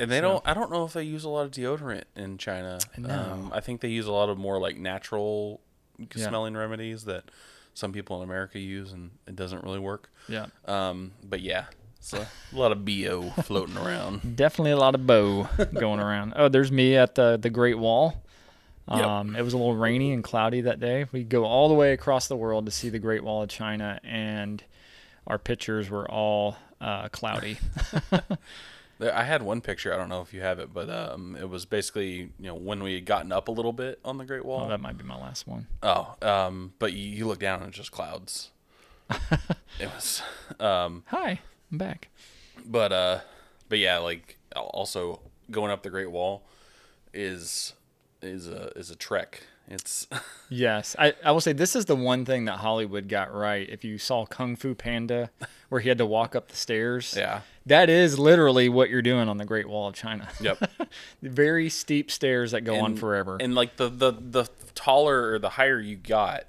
[0.00, 2.78] And they don't, I don't know if they use a lot of deodorant in China.
[2.98, 3.08] No.
[3.14, 5.60] Um, I think they use a lot of more like natural
[6.14, 6.28] Yeah.
[6.28, 7.24] smelling remedies that
[7.74, 10.10] some people in America use and it doesn't really work.
[10.28, 10.46] Yeah.
[10.64, 11.66] Um, but yeah,
[12.00, 12.18] so
[12.52, 14.36] a lot of BO floating around.
[14.36, 16.32] Definitely a lot of bow going around.
[16.36, 18.22] Oh, there's me at the the Great Wall.
[18.90, 19.04] Yep.
[19.06, 21.06] Um, It was a little rainy and cloudy that day.
[21.12, 24.00] We go all the way across the world to see the Great Wall of China,
[24.02, 24.64] and
[25.28, 27.58] our pictures were all uh, cloudy.
[29.02, 29.92] I had one picture.
[29.94, 32.82] I don't know if you have it, but um, it was basically you know when
[32.82, 34.64] we had gotten up a little bit on the Great Wall.
[34.66, 35.66] oh, that might be my last one.
[35.82, 38.50] Oh, um, but you, you look down and it's just clouds.
[39.80, 40.22] it was,
[40.60, 41.40] um, Hi,
[41.72, 42.08] I'm back.
[42.64, 43.20] but uh,
[43.68, 46.42] but yeah, like also going up the Great Wall
[47.12, 47.72] is
[48.22, 49.44] is a is a trek.
[49.70, 50.08] It's
[50.48, 53.68] Yes, I, I will say this is the one thing that Hollywood got right.
[53.70, 55.30] If you saw Kung Fu Panda,
[55.68, 59.28] where he had to walk up the stairs, yeah, that is literally what you're doing
[59.28, 60.28] on the Great Wall of China.
[60.40, 60.58] yep.
[61.22, 63.36] Very steep stairs that go on forever.
[63.40, 66.46] And like the the the taller or the higher you got,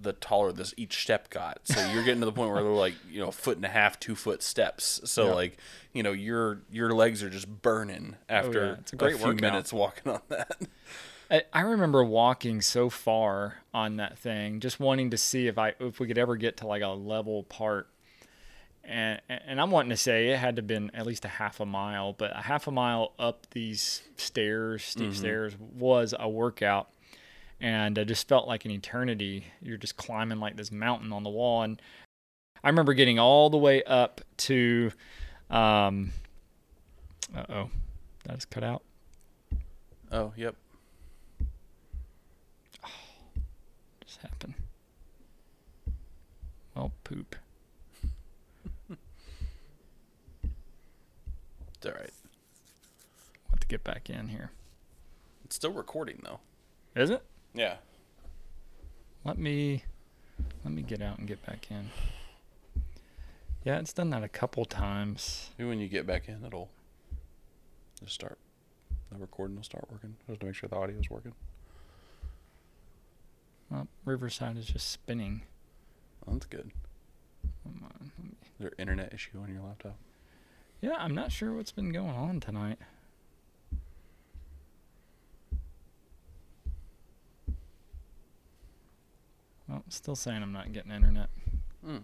[0.00, 1.60] the taller this each step got.
[1.64, 4.00] So you're getting to the point where they're like you know foot and a half,
[4.00, 5.02] two foot steps.
[5.04, 5.34] So Yeah.
[5.34, 5.58] like
[5.92, 8.76] you know your your legs are just burning oh, after Oh, yeah.
[8.80, 9.40] It's a great few workout.
[9.42, 10.56] minutes walking on that.
[11.30, 15.74] I, I remember walking so far on that thing, just wanting to see if I
[15.80, 17.88] if we could ever get to like a level part.
[18.82, 21.60] And and I'm wanting to say it had to have been at least a half
[21.60, 26.90] a mile, but a half a mile up these stairs, steep stairs, was a workout,
[27.60, 29.46] and I just felt like an eternity.
[29.62, 31.80] You're just climbing like this mountain on the wall, and
[32.62, 34.92] I remember getting all the way up to,
[35.50, 36.12] um,
[37.34, 37.70] uh oh,
[38.24, 38.82] that is cut out.
[40.12, 40.56] Oh, yep.
[44.30, 44.54] Happen?
[46.74, 47.36] Well, poop.
[51.76, 52.12] It's all right.
[53.44, 54.50] We'll have to get back in here.
[55.44, 56.40] It's still recording though.
[56.96, 57.22] Is it?
[57.54, 57.76] Yeah.
[59.24, 59.84] Let me
[60.64, 61.90] let me get out and get back in.
[63.64, 65.50] Yeah, it's done that a couple times.
[65.58, 66.70] Maybe when you get back in, it'll
[68.00, 68.38] just start.
[69.10, 70.16] The recording will start working.
[70.26, 71.32] Just to make sure the audio is working.
[73.70, 75.42] Well, Riverside is just spinning.
[76.26, 76.70] Oh, that's good.
[77.62, 78.10] Come on.
[78.42, 79.96] Is there an internet issue on your laptop?
[80.80, 82.78] Yeah, I'm not sure what's been going on tonight.
[89.68, 91.30] Well, still saying I'm not getting internet.
[91.84, 91.96] Hmm.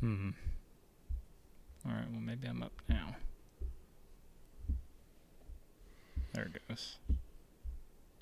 [0.00, 0.30] Hmm.
[1.86, 2.10] All right.
[2.10, 3.16] Well, maybe I'm up now.
[6.32, 6.96] There it goes.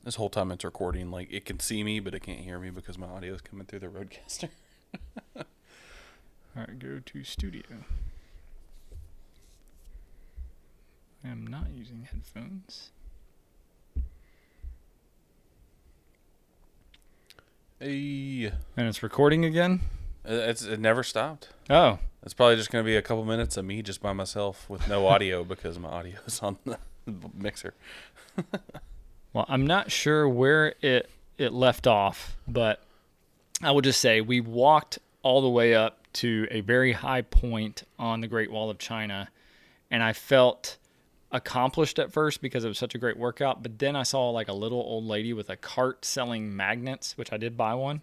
[0.03, 2.71] This whole time it's recording, like it can see me, but it can't hear me
[2.71, 4.49] because my audio is coming through the RODECaster.
[5.37, 5.45] All
[6.57, 6.79] right.
[6.79, 7.63] Go to studio.
[11.23, 12.91] I am not using headphones.
[17.79, 19.81] Hey, And it's recording again.
[20.29, 21.49] Uh, it's it never stopped.
[21.69, 24.87] Oh, It's probably just gonna be a couple minutes of me just by myself with
[24.89, 26.79] no audio because my audio is on the
[27.35, 27.75] mixer.
[29.33, 32.83] Well, I'm not sure where it it left off, but
[33.63, 37.85] I will just say we walked all the way up to a very high point
[37.97, 39.29] on the Great Wall of China,
[39.89, 40.79] and I felt
[41.31, 43.63] accomplished at first because it was such a great workout.
[43.63, 47.33] But then I saw like a little old lady with a cart selling magnets, which
[47.33, 48.03] I did buy one.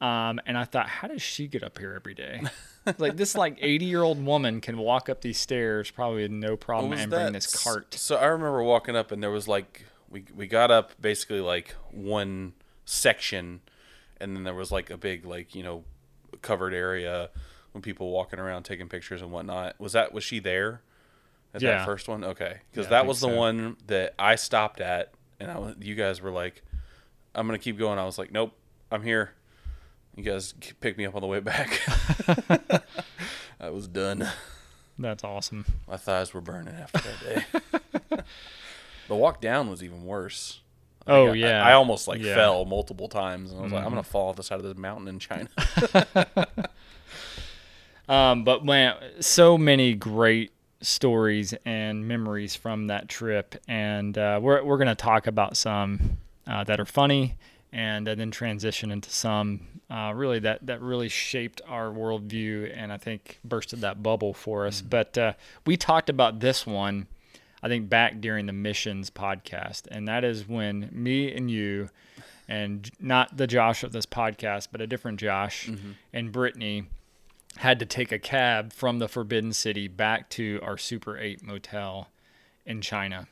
[0.00, 2.42] Um, and I thought, how does she get up here every day?
[2.98, 6.56] like this, like eighty year old woman can walk up these stairs probably with no
[6.56, 7.94] problem and bring this cart.
[7.94, 11.74] So I remember walking up and there was like we we got up basically like
[11.90, 12.54] one
[12.86, 13.60] section,
[14.20, 15.84] and then there was like a big like you know
[16.40, 17.28] covered area
[17.72, 19.78] when people walking around taking pictures and whatnot.
[19.78, 20.80] Was that was she there
[21.52, 21.72] at Yeah.
[21.78, 22.24] that first one?
[22.24, 23.36] Okay, because Yeah, that was the so.
[23.36, 26.62] one that I stopped at, and I was, you guys were like,
[27.34, 28.52] "I'm gonna keep going." I was like, "Nope,
[28.90, 29.32] I'm here."
[30.16, 31.80] You guys picked me up on the way back.
[33.60, 34.26] I was done.
[34.98, 35.64] That's awesome.
[35.88, 37.44] My thighs were burning after that
[38.10, 38.22] day.
[39.08, 40.60] the walk down was even worse.
[41.06, 41.64] I Oh, I- yeah.
[41.64, 42.26] I, almost like Yeah.
[42.32, 42.34] Mm-hmm.
[42.38, 44.76] fell multiple times, and I was like, I'm gonna fall off the side of this
[44.76, 45.48] mountain in China.
[48.08, 54.64] Um, but man, so many great stories and memories from that trip, and uh, we're
[54.64, 57.36] we're gonna talk about some uh, that are funny,
[57.72, 62.96] and, then transition into some uh, really that that really shaped our worldview, and I
[62.96, 64.80] think bursted that bubble for us.
[64.80, 65.32] But uh,
[65.66, 67.06] we talked about this one,
[67.62, 71.90] I think back during the missions podcast, and that is when me and you.
[72.48, 75.70] And not the Josh of this podcast, but a different Josh
[76.12, 76.88] and Brittany
[77.58, 82.08] had to take a cab from the Forbidden City back to our Super 8 motel
[82.66, 83.28] in China.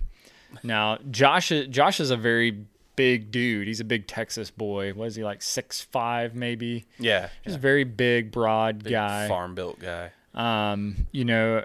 [0.63, 2.67] Now, Josh Josh is a very
[2.99, 3.67] big dude.
[3.69, 4.93] He's a big Texas boy.
[4.93, 6.85] Was he like six five maybe?
[6.99, 9.29] yeah, He's a very big, broad big guy.
[9.29, 10.11] farm built guy.
[10.35, 11.65] Um, you know,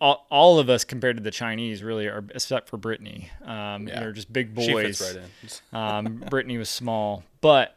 [0.00, 3.30] all, all of us compared to the Chinese really are, except for Brittany.
[3.44, 4.00] Um, Yeah.
[4.00, 4.66] they're just big boys.
[4.66, 5.24] She fits right
[5.72, 5.78] in.
[5.78, 7.76] Um, Brittany was small, but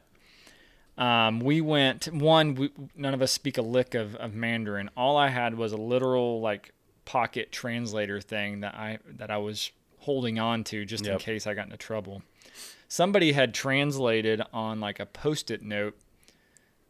[0.97, 2.05] um, we went.
[2.11, 4.89] One, we, none of us speak a lick of, of Mandarin.
[4.97, 6.73] All I had was a literal like
[7.05, 9.71] pocket translator thing that I that I was
[10.07, 12.23] holding on to just in case I got into trouble.
[12.87, 15.97] Somebody had translated on like a post-it note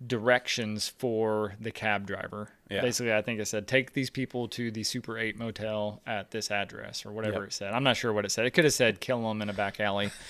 [0.06, 2.49] directions for the cab driver.
[2.69, 2.82] Yeah.
[2.82, 6.51] Basically, I think it said take these people to the Super 8 motel at this
[6.51, 7.47] address or whatever Yep.
[7.47, 7.73] it said.
[7.73, 8.45] I'm not sure what it said.
[8.45, 10.12] It could have said kill them in a back alley.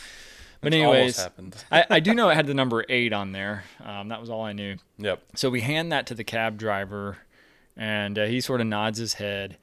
[0.60, 1.28] But Which anyways.
[1.71, 3.63] I, I do know it had the number 8 on there.
[3.80, 4.78] Um, that was all I knew.
[4.97, 5.21] Yep.
[5.36, 7.19] So we hand that to the cab driver,
[7.76, 9.58] and uh, he sort of nods his head.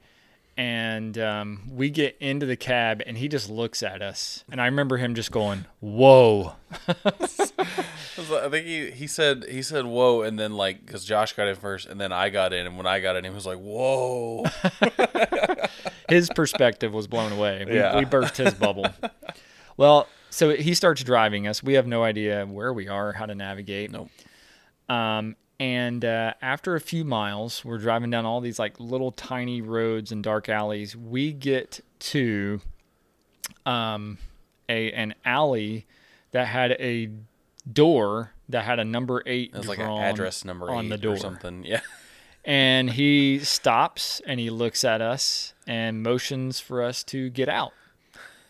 [0.57, 4.45] And um, we get into the cab, and he just looks at us.
[4.49, 6.53] And I remember him just going, "Whoa!"
[6.87, 11.55] I think he, he said he said whoa, and then like because Josh got in
[11.55, 14.45] first, and then I got in, and when I got in, he was like whoa.
[16.09, 17.65] His perspective was blown away.
[17.67, 17.97] We, Yeah.
[17.97, 18.87] we burst his bubble.
[19.77, 21.61] Well, so he starts driving us.
[21.61, 23.91] We have no idea where we are, how to navigate.
[23.91, 24.09] Nope.
[24.87, 29.61] Um, and uh, after a few miles, we're driving down all these like little tiny
[29.61, 30.95] roads and dark alleys.
[30.95, 32.61] We get to
[33.65, 34.17] um,
[34.67, 35.85] a an alley
[36.31, 37.09] that had a
[37.71, 40.97] door that had a number eight It was like an address number on eight the
[40.97, 41.13] door.
[41.13, 41.63] or something.
[41.63, 41.81] Yeah.
[42.43, 47.73] And he stops and he looks at us and motions for us to get out.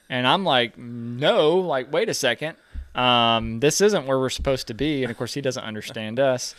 [0.10, 2.58] And I'm like, no, like, wait a second.
[2.94, 5.04] Um, this isn't where we're supposed to be.
[5.04, 6.56] And of course, he doesn't understand us.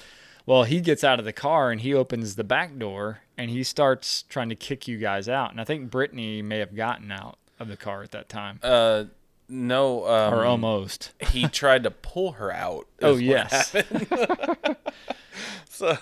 [0.46, 3.62] Well, he gets out of the car and he opens the back door and he
[3.64, 5.50] starts trying to kick you guys out.
[5.50, 9.04] And I think Brittany may have gotten out of the car at that time, Uh,
[9.48, 10.06] no.
[10.06, 11.12] Um, or almost.
[11.32, 12.86] he tried to pull her out.
[13.02, 13.72] Oh, yes.
[15.68, 15.98] so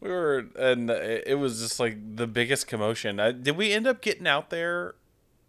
[0.00, 3.18] we were, and it was just like the biggest commotion.
[3.18, 4.94] Uh, did we end up getting out there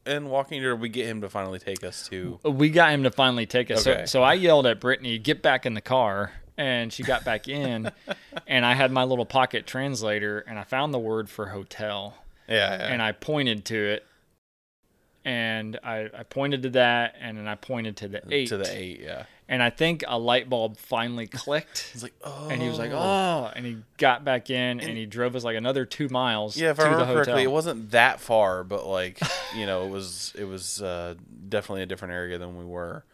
[0.06, 2.40] and walking, or did we get him to finally take us to?
[2.44, 3.86] we got him to finally take us.
[3.86, 4.02] Okay.
[4.02, 7.48] So, so I yelled at Brittany, "Get back in the car!" And she got back
[7.48, 7.90] in,
[8.46, 12.18] and I had my little pocket translator, and I found the word for hotel,
[12.50, 12.88] Yeah, yeah.
[12.94, 14.06] and I pointed to it,
[15.24, 18.70] and I, I pointed to that, and then I pointed to the eight, to the
[18.70, 19.00] eight.
[19.02, 19.24] Yeah.
[19.48, 21.92] and I think a light bulb finally clicked.
[21.94, 22.50] It's like, oh.
[22.50, 25.56] And he was like, "Oh!" And he got back in, and he drove us like
[25.58, 29.20] another two miles Yeah, if to I remember correctly, it wasn't that far, but like
[29.56, 31.16] you know, it was it was uh,
[31.48, 33.06] definitely a different area than we were,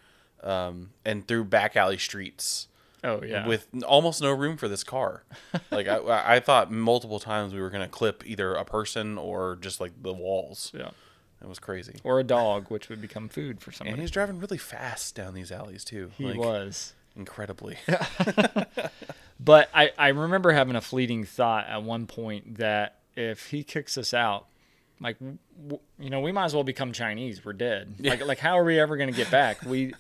[0.44, 2.70] um, and through back alley streets
[3.06, 5.24] oh yeah, with almost no room for this car.
[5.72, 9.80] like I, I thought multiple times we were gonna clip either a person or just
[9.80, 10.72] like the walls.
[10.76, 10.90] yeah,
[11.42, 11.96] It was crazy.
[12.04, 13.96] or a dog, which would become food for And somebody.
[13.98, 16.12] he was driving really fast down these alleys too.
[16.18, 16.94] he like, was.
[17.16, 17.78] incredibly.
[19.38, 23.98] But I, I remember having a fleeting thought at one point that if he kicks
[23.98, 24.46] us out,
[25.02, 27.44] like w- you know, we might as well become Chinese.
[27.44, 27.96] We're dead.
[28.00, 29.62] Like like how are we ever going to get back?
[29.64, 29.94] We,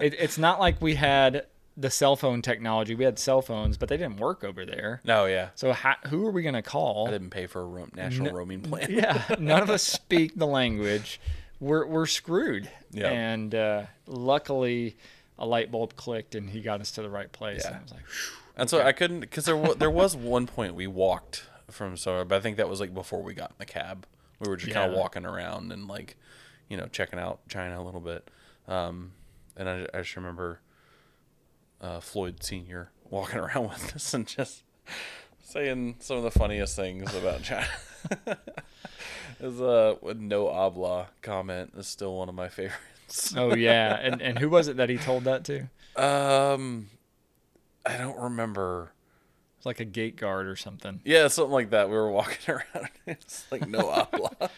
[0.00, 1.46] it, it's not like we had
[1.76, 2.94] the cell phone technology.
[2.94, 5.00] We had cell phones, but they didn't work over there.
[5.04, 5.50] no, yeah.
[5.54, 7.08] So how, who are we going to call?
[7.08, 8.88] I didn't pay for a national roaming plan.
[8.90, 11.20] yeah, none of us speak the language.
[11.60, 12.70] We're we're screwed.
[12.90, 13.08] Yeah.
[13.10, 14.96] And uh, luckily,
[15.38, 17.62] a light bulb clicked and he got us to the right place.
[17.64, 17.68] Yeah.
[17.68, 18.02] And I was like.
[18.56, 22.24] And so I couldn't because there wa- there was one point we walked from somewhere,
[22.24, 24.06] but I think that was like before we got in the cab.
[24.38, 26.16] We were just kind of walking around and like,
[26.68, 28.28] you know, checking out China a little bit.
[28.68, 29.12] Um,
[29.56, 30.60] and I, I just remember
[31.80, 34.62] uh, Floyd Senior walking around with us and just
[35.42, 37.66] saying some of the funniest things about China.
[39.40, 43.34] His uh, no habla comment is still one of my favorites.
[43.36, 43.96] oh yeah.
[44.02, 45.68] And and who was it that he told that to?
[45.96, 46.88] Um,
[47.86, 48.92] I don't remember
[49.56, 51.00] It's like a gate guard or something.
[51.04, 51.88] Yeah, something like that.
[51.88, 52.88] We were walking around.
[53.06, 54.50] It's like no habla.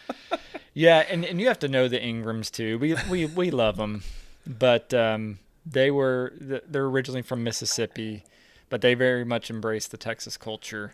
[0.73, 2.77] Yeah, and, and you have to know the Ingrams too.
[2.79, 4.03] We we we love them,
[4.45, 8.23] but um, they were they're originally from Mississippi,
[8.69, 10.93] but they very much embrace the Texas culture.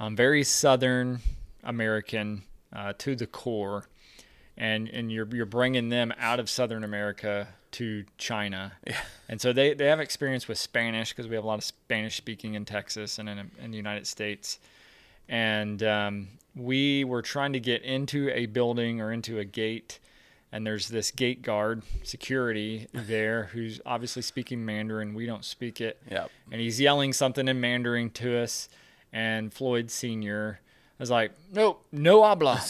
[0.00, 1.20] Um, very Southern
[1.62, 2.42] American
[2.72, 3.86] uh, to the core,
[4.56, 9.00] and and you're you're bringing them out of Southern America to China, Yeah.
[9.28, 12.16] and so they they have experience with Spanish because we have a lot of Spanish
[12.16, 14.58] speaking in Texas and in in the United States,
[15.28, 19.98] and um, we were trying to get into a building or into a gate
[20.52, 26.00] and there's this gate guard security there who's obviously speaking mandarin we don't speak it
[26.10, 26.30] Yep.
[26.50, 28.68] and he's yelling something in mandarin to us
[29.12, 30.60] and floyd senior
[30.98, 32.60] was like nope no habla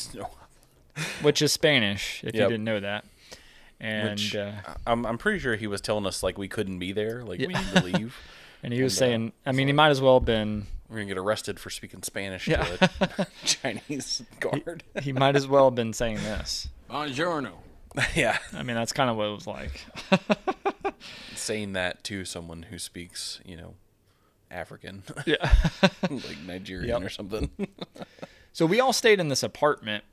[1.23, 3.05] which is spanish if you didn't know that
[3.81, 4.53] and Which uh,
[4.87, 7.25] I'm, I'm pretty sure he was telling us like we couldn't be there.
[7.25, 8.17] Like we need to leave.
[8.63, 10.99] and he was and, uh, saying i mean he might as well have been We're
[10.99, 12.63] gonna get arrested for speaking Spanish Yeah.
[12.63, 14.85] to a Chinese guard.
[15.03, 17.55] he might as well have been saying this Buongiorno.
[18.15, 19.85] yeah, i mean that's kind of what it was like
[21.35, 23.75] saying that to someone who speaks, you know,
[24.51, 25.53] African, yeah
[26.11, 27.03] like Nigerian Yep.
[27.03, 27.51] or something.
[28.53, 30.05] So we all stayed in this apartment,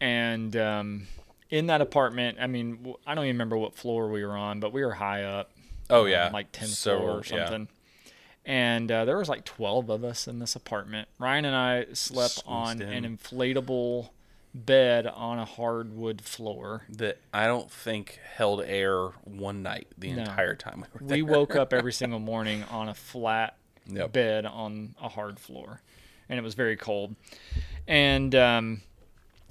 [0.00, 1.06] and um,
[1.50, 4.72] in that apartment, I mean, I don't even remember what floor we were on, but
[4.72, 5.50] we were high up.
[5.90, 7.44] Oh um, yeah, like 10th So, floor or yeah.
[7.46, 7.68] something.
[8.44, 11.08] And uh, there was like 12 of us in this apartment.
[11.18, 13.04] Ryan and I slept Squeezed on in.
[13.04, 14.10] an inflatable
[14.54, 16.82] bed on a hardwood floor.
[16.88, 20.22] That I don't think held air one night the No.
[20.22, 21.16] entire time we were there.
[21.16, 23.56] We woke up every single morning on a flat
[23.90, 24.12] Yep.
[24.12, 25.80] bed on a hard floor,
[26.28, 27.16] and it was very cold.
[27.86, 28.82] And um,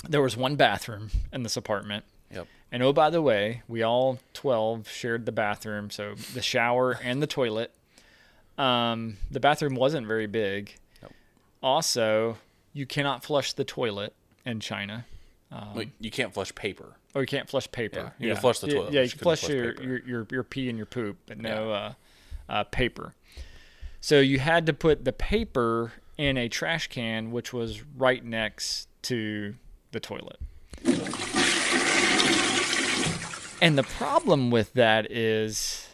[0.08, 2.06] there was one bathroom in this apartment.
[2.32, 2.48] Yep.
[2.72, 7.20] And oh, by the way, we all 12 shared the bathroom, so the shower and
[7.24, 7.74] the toilet.
[8.60, 10.76] Um, the bathroom wasn't very big.
[11.02, 11.14] Nope.
[11.64, 12.38] Also,
[12.74, 14.14] you cannot flush the toilet
[14.48, 15.06] in China.
[15.76, 16.98] Like, you can't flush paper.
[17.16, 18.14] Oh, you can't flush paper.
[18.20, 20.44] Yeah, you can flush the toilet, Yeah, you can flush, flush your, your, your your
[20.44, 21.94] pee and your poop, but no uh,
[22.50, 23.14] uh, paper.
[24.02, 28.88] So you had to put the paper in a trash can, which was right next
[29.04, 29.56] to
[29.92, 30.40] the toilet.
[33.60, 35.88] And the problem with that is,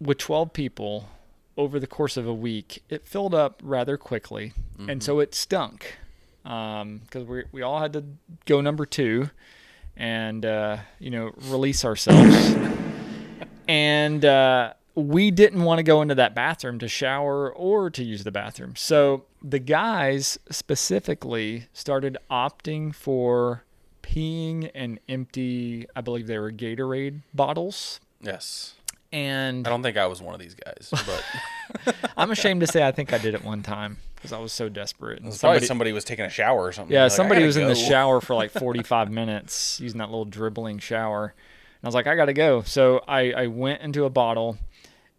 [0.00, 1.08] with 12 people
[1.56, 5.98] over the course of a week, it filled up rather quickly, and so it stunk
[6.48, 8.04] because we we all had to
[8.46, 9.28] go number two,
[9.96, 12.56] and uh, you know release ourselves,
[13.68, 18.24] and uh, we didn't want to go into that bathroom to shower or to use
[18.24, 18.74] the bathroom.
[18.76, 23.64] So the guys specifically started opting for
[24.02, 28.00] peeing in empty, I believe they were Gatorade bottles.
[28.22, 28.74] Yes.
[29.12, 30.92] And I don't think I was one of these guys,
[31.84, 34.52] but I'm ashamed to say I think I did it one time because I was
[34.52, 35.18] so desperate.
[35.20, 36.92] And it's probably somebody was taking a shower or something.
[36.92, 40.78] yeah, Like, somebody was in the shower for like 45 minutes using that little dribbling
[40.78, 41.24] shower.
[41.26, 42.62] And I was like, I got to go.
[42.62, 44.58] So I, I went into a bottle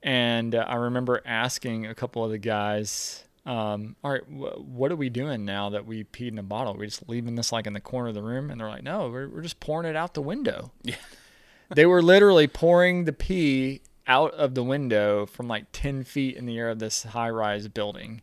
[0.03, 4.91] and uh, I remember asking a couple of the guys, um, all right, wh- what
[4.91, 6.73] are we doing now that we peed in a bottle?
[6.73, 8.49] Are we just leaving this like in the corner of the room?
[8.51, 10.71] And they're like, no, we're, we're just pouring it out the window.
[10.83, 10.95] Yeah.
[11.73, 16.45] they were literally pouring the pee out of the window from like 10 feet in
[16.45, 18.21] the air of this high rise building.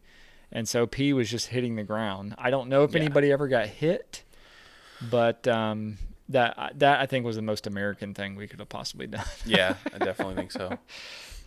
[0.56, 2.34] And so pee was just hitting the ground.
[2.38, 3.00] I don't know if Yeah.
[3.00, 4.22] anybody ever got hit,
[5.10, 5.98] but um,
[6.30, 9.26] that that I think was the most American thing we could have possibly done.
[9.44, 10.78] Yeah, I definitely think so.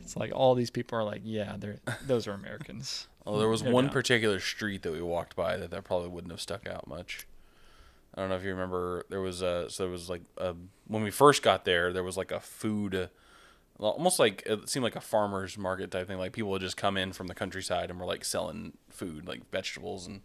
[0.04, 3.08] It's like all these people are like, yeah, they're those are Americans.
[3.26, 3.94] Well, there was No one doubt.
[3.94, 7.28] particular street that we walked by that that probably wouldn't have stuck out much.
[8.16, 9.06] I don't know if you remember.
[9.10, 10.56] There was a so there was like a,
[10.88, 13.08] when we first got there, there was like a food, uh,
[13.80, 16.18] almost like it seemed like a farmers market type thing.
[16.18, 19.50] Like people would just come in from the countryside and were like selling food, like
[19.52, 20.22] vegetables and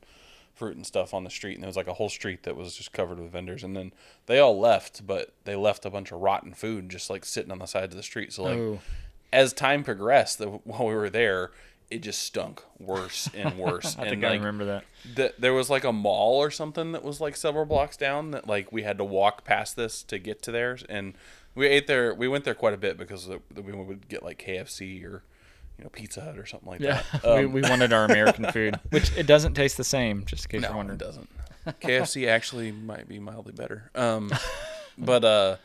[0.55, 1.55] fruit and stuff on the street.
[1.55, 3.63] And there was like a whole street that was just covered with vendors.
[3.65, 3.93] And then
[4.27, 7.59] they all left, but they left a bunch of rotten food just like sitting on
[7.59, 8.33] the sides of the street.
[8.33, 8.81] So like Oh.
[9.33, 11.51] as time progressed, the, while we were there,
[11.91, 13.97] it just stunk worse and worse.
[13.99, 14.85] I and think like, I remember that.
[15.17, 18.47] th- there was like a mall or something that was like several blocks down that
[18.49, 21.15] like we had to walk past this to get to theirs and
[21.55, 25.05] we ate there we went there quite a bit because we would get like KFC
[25.05, 25.23] or
[25.79, 27.25] you know Pizza Hut or something like Yeah, that.
[27.37, 30.25] we, Um, we wanted our American food, which it doesn't taste the same.
[30.25, 30.99] Just in case you're wondering.
[31.01, 31.29] it doesn't.
[31.81, 33.91] KFC actually might be mildly better.
[33.95, 34.33] Um,
[34.99, 35.57] but uh,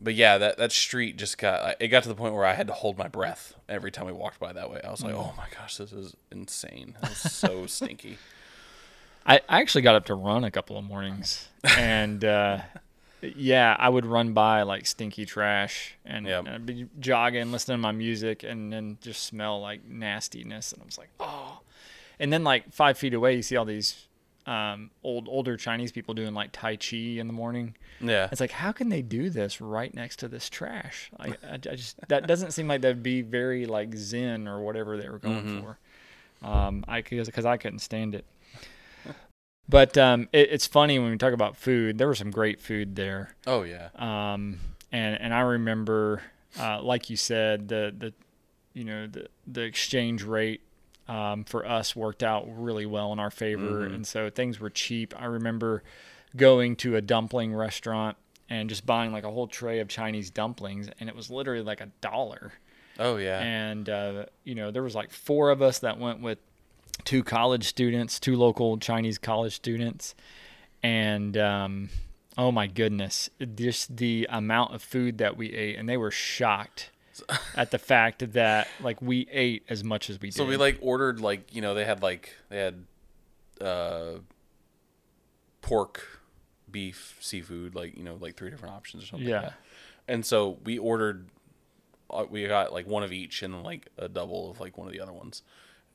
[0.00, 2.66] but yeah, that that street just got it got to the point where I had
[2.68, 4.80] to hold my breath every time we walked by that way.
[4.84, 6.96] I was like, oh my gosh, this is insane.
[7.04, 8.18] It's so stinky.
[9.26, 12.60] I, I actually got up to run a couple of mornings, and uh,
[13.22, 16.38] yeah, I would run by like stinky trash, and, Yep.
[16.46, 20.82] and I'd be jogging, listening to my music, and then just smell like nastiness, and
[20.82, 21.60] I was like, oh.
[22.18, 24.06] And then like five feet away, you see all these
[24.46, 27.76] um, old older Chinese people doing like Tai Chi in the morning.
[28.00, 28.28] Yeah.
[28.32, 31.10] It's like, how can they do this right next to this trash?
[31.18, 34.96] I, I, I just that doesn't seem like that'd be very like Zen or whatever
[34.96, 35.78] they were going for.
[36.46, 38.24] Um, I because I couldn't stand it.
[39.68, 41.98] But um, it, it's funny when we talk about food.
[41.98, 43.34] There was some great food there.
[43.46, 43.90] Oh yeah.
[43.96, 44.58] Um,
[44.90, 46.22] and and I remember,
[46.58, 48.12] uh, like you said, the the
[48.74, 50.62] you know the the exchange rate
[51.08, 55.14] um, for us worked out really well in our favor, and so things were cheap.
[55.20, 55.82] I remember
[56.36, 58.16] going to a dumpling restaurant
[58.48, 61.80] and just buying like a whole tray of Chinese dumplings, and it was literally like
[61.80, 62.52] a dollar.
[62.98, 63.38] Oh yeah.
[63.40, 66.38] And uh, you know there was like four of us that went with
[67.04, 70.14] two college students, two local Chinese college students,
[70.82, 71.88] and um,
[72.38, 76.90] oh my goodness, just the amount of food that we ate, and they were shocked
[77.54, 80.36] at the fact that like we ate as much as we did.
[80.36, 82.84] So we like ordered like you know they had like they had
[83.60, 84.20] uh
[85.60, 86.20] pork,
[86.70, 89.28] beef, seafood, like you know like three different options or something.
[89.28, 89.50] Yeah.
[90.08, 91.28] And so we ordered,
[92.10, 94.92] uh, we got like one of each and like a double of like one of
[94.92, 95.42] the other ones.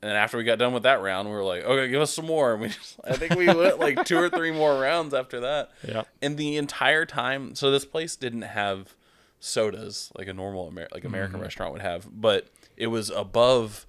[0.06, 2.14] And then after we got done with that round, we were like, okay, give us
[2.14, 2.52] some more.
[2.52, 5.72] And we just, I think we went like two or three more rounds after that.
[5.84, 6.04] Yeah.
[6.22, 8.94] And the entire time, so this place didn't have
[9.40, 11.42] sodas like a normal Amer- like American Mm-hmm.
[11.42, 12.46] restaurant would have, but
[12.76, 13.84] it was above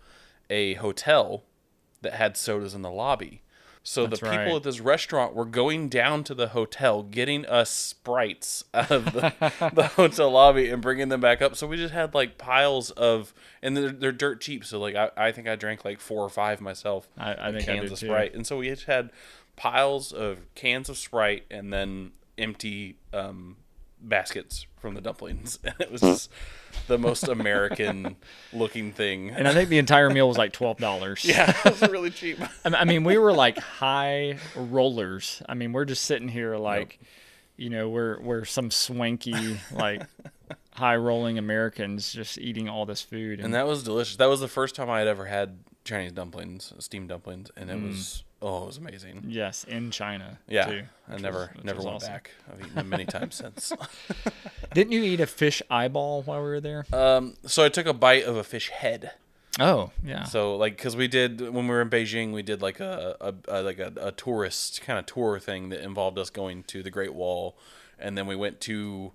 [0.50, 1.44] a hotel
[2.02, 3.44] that had sodas in the lobby.
[3.90, 4.56] So That's the people right.
[4.58, 9.34] at this restaurant were going down to the hotel, getting us sprites out of the,
[9.74, 11.56] the hotel lobby and bringing them back up.
[11.56, 14.66] So we just had like piles of, and they're, they're dirt cheap.
[14.66, 17.08] So like I, I think I drank like four or five myself.
[17.18, 18.08] I- I think I cans did of too.
[18.36, 19.10] And so we just had
[19.56, 23.56] piles of cans of Sprite and then empty um,
[24.02, 26.08] baskets from the dumplings, and it was hmm.
[26.08, 26.32] just
[26.88, 28.16] the most American
[28.54, 29.32] looking thing.
[29.32, 31.26] and I think the entire meal was like twelve dollars.
[31.26, 32.40] yeah, it was really cheap.
[32.66, 35.42] I I mean, we were like high rollers.
[35.48, 37.00] I mean, we're just sitting here like,
[37.56, 40.04] you know, we're we're some swanky like
[40.72, 43.40] high rolling Americans just eating all this food.
[43.40, 44.16] And that was delicious.
[44.18, 47.78] That was the first time I had ever had Chinese dumplings, steamed dumplings, and it
[47.78, 47.88] mm.
[47.88, 49.26] was oh, it was amazing.
[49.28, 50.40] yes, in China.
[50.48, 52.12] Yeah, too, I never was- never went awesome.
[52.14, 52.32] back.
[52.52, 53.74] I've eaten them many times since.
[54.74, 56.86] Didn't you eat a fish eyeball while we were there?
[56.94, 59.12] Um, so I took a bite of a fish head.
[59.60, 60.24] oh, yeah.
[60.24, 63.34] So like, cause we did when we were in Beijing, we did like a, a,
[63.48, 66.92] a like a, a tourist kind of tour thing that involved us going to the
[66.92, 67.58] Great Wall,
[67.98, 69.12] and then we went to,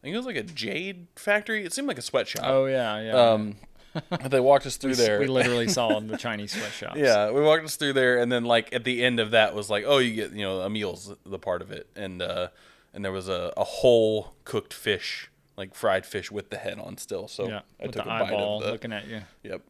[0.00, 1.64] I think it was like a jade factory.
[1.64, 2.44] It seemed like a sweatshop.
[2.46, 3.12] oh, yeah, yeah.
[3.12, 3.56] Um,
[4.30, 5.18] they walked us through there.
[5.20, 6.98] we literally saw in the Chinese sweatshops.
[6.98, 9.68] Yeah, we walked us through there, and then like at the end of that was
[9.70, 12.48] like, oh, you get you know a meal's the part of it, and uh,
[12.94, 16.96] and there was a, a whole cooked fish, like fried fish with the head on
[16.98, 17.28] still.
[17.28, 18.72] So Yeah, I with took the a bite eyeball of the.
[18.72, 19.22] looking at you.
[19.42, 19.62] Yep.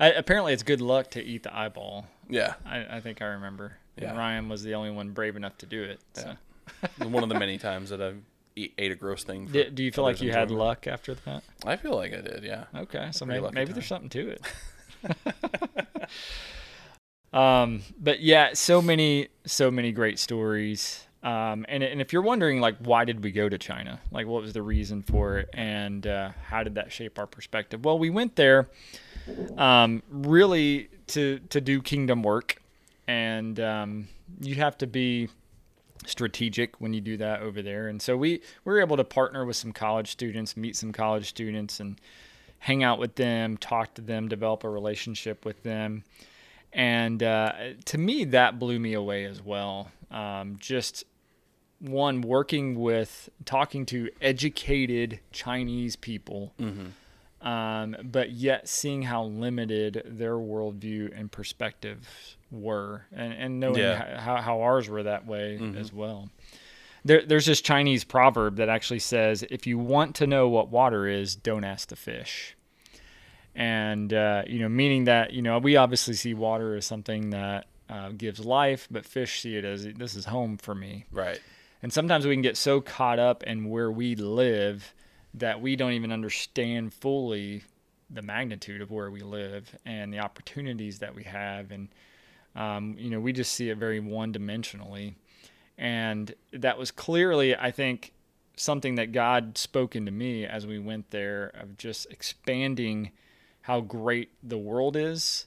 [0.00, 2.06] I, apparently, it's good luck to eat the eyeball.
[2.28, 3.76] Yeah, I, I think I remember.
[3.96, 4.16] And Yeah.
[4.18, 6.00] Ryan was the only one brave enough to do it.
[6.14, 6.34] So.
[7.06, 8.22] one of the many times that I've
[8.56, 9.46] ate a gross thing.
[9.46, 10.58] for Do, do you feel like you had enjoyment.
[10.58, 11.42] luck after that?
[11.64, 12.44] I feel like I did.
[12.44, 12.64] Yeah.
[12.74, 13.74] Okay, so maybe, maybe time.
[13.74, 14.42] there's something to it.
[17.32, 21.06] um, but yeah, so many, so many great stories.
[21.22, 24.00] Um, and and if you're wondering, like, why did we go to China?
[24.10, 27.84] Like, what was the reason for it, and uh, how did that shape our perspective?
[27.84, 28.68] Well, we went there,
[29.56, 32.60] um, really to to do kingdom work,
[33.06, 34.08] and um,
[34.40, 35.28] you have to be
[36.06, 37.88] strategic when you do that over there.
[37.88, 41.28] And so we, we were able to partner with some college students, meet some college
[41.28, 42.00] students, and
[42.58, 46.04] hang out with them, talk to them, develop a relationship with them.
[46.72, 47.52] And uh,
[47.86, 49.90] to me, that blew me away as well.
[50.10, 51.04] Um, just
[51.80, 56.52] one, working with, talking to educated Chinese people.
[57.42, 64.20] Um, but yet seeing how limited their worldview and perspectives were, and, and knowing Yeah.
[64.20, 66.28] how, how ours were that way as well.
[67.04, 71.08] There, there's this Chinese proverb that actually says, "If you want to know what water
[71.08, 72.56] is, don't ask the fish."
[73.54, 77.66] And uh, you know, meaning that you know, we obviously see water as something that
[77.90, 81.04] uh, gives life, but fish see it as this is home for me.
[81.10, 81.40] Right.
[81.82, 84.94] And sometimes we can get so caught up in where we live
[85.34, 87.62] that we don't even understand fully
[88.10, 91.70] the magnitude of where we live and the opportunities that we have.
[91.70, 91.88] And,
[92.54, 95.14] um, you know, we just see it very one dimensionally.
[95.78, 98.12] And that was clearly, I think,
[98.56, 103.10] something that God spoke into me as we went there of just expanding
[103.62, 105.46] how great the world is,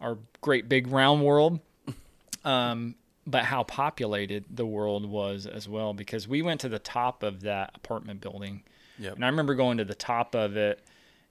[0.00, 1.60] our great big round world
[2.44, 2.94] um,
[3.26, 5.92] but how populated the world was as well.
[5.92, 8.62] Because we went to the top of that apartment building,
[8.98, 9.16] Yep.
[9.16, 10.80] and I remember going to the top of it,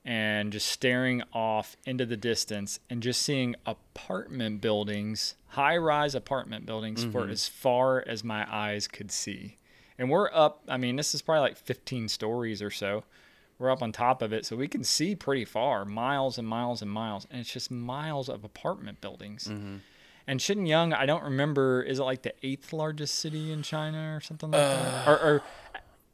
[0.05, 6.65] and just staring off into the distance and just seeing apartment buildings, high rise apartment
[6.65, 7.31] buildings for mm-hmm.
[7.31, 9.57] as far as my eyes could see.
[9.97, 13.03] And we're up, I mean, this is probably like 15 stories or so.
[13.57, 16.81] We're up on top of it, so we can see pretty far, miles and miles
[16.81, 17.25] and miles.
[17.31, 19.45] And it's just miles of apartment buildings.
[19.45, 19.77] Mm-hmm.
[20.27, 24.19] And Shenyang, I don't remember, is it like the eighth largest city in China or
[24.19, 25.07] something like that?
[25.07, 25.11] Uh.
[25.11, 25.43] Or, or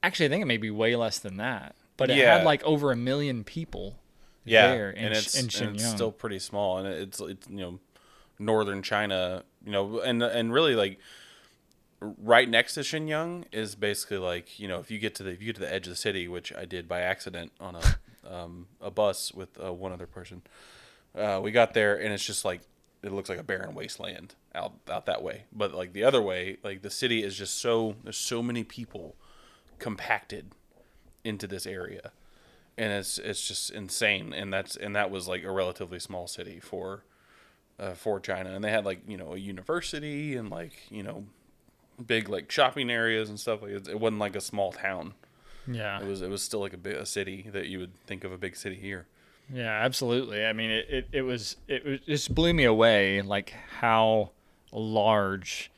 [0.03, 1.75] actually, I think it may be way less than that.
[1.97, 2.37] But it Yeah.
[2.37, 3.99] had like over a million people
[4.43, 7.57] yeah, there in, and it's, in and it's still pretty small, and it's it's you
[7.57, 7.79] know
[8.39, 10.99] northern China, you know, and and really like
[11.99, 15.41] right next to Shenyang is basically like you know if you get to the if
[15.41, 17.81] you get to the edge of the city, which I did by accident on a
[18.33, 20.41] um, a bus with uh, one other person,
[21.15, 22.61] uh, we got there and it's just like
[23.03, 26.57] it looks like a barren wasteland out out that way, but like the other way,
[26.63, 29.15] like the city is just so there's so many people
[29.81, 30.51] compacted
[31.25, 32.11] into this area.
[32.77, 34.33] And it's it's just insane.
[34.33, 37.03] And that's and that was like a relatively small city for
[37.77, 38.51] uh, for China.
[38.51, 41.25] And they had like you know a university and like you know
[42.05, 43.61] big like shopping areas and stuff.
[43.61, 45.15] Like it, it wasn't like a small town.
[45.67, 46.01] Yeah.
[46.01, 48.31] it was it was still like a, bit, a city that you would think of
[48.31, 49.05] a big city here.
[49.53, 50.45] Yeah, absolutely.
[50.45, 54.31] I mean, it, it, it was it was it just blew me away, like how
[54.71, 55.71] large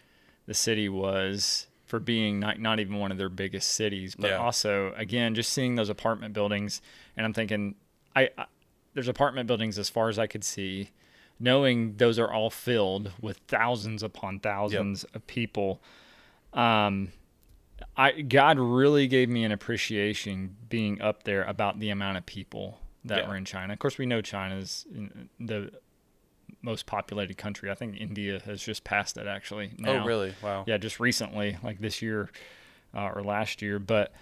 [0.46, 4.38] the city was for being not not even one of their biggest cities, but Yeah.
[4.38, 6.82] also again just seeing those apartment buildings,
[7.16, 7.76] and I'm thinking,
[8.16, 8.46] I, I
[8.96, 10.90] there's apartment buildings as far as I could see,
[11.40, 15.84] knowing those are all filled with thousands upon thousands of people.
[16.52, 17.12] Um,
[17.96, 22.80] I God really gave me an appreciation being up there about the amount of people
[23.06, 23.28] that Yeah.
[23.30, 23.72] were in China.
[23.74, 24.88] Of course, we know China's
[25.40, 25.72] the
[26.62, 27.72] most populated country.
[27.72, 29.72] I think India has just passed it actually.
[29.78, 30.04] Now.
[30.04, 32.30] oh really wow Yeah, just recently, like this year
[32.96, 33.80] uh, or last year.
[33.80, 34.14] But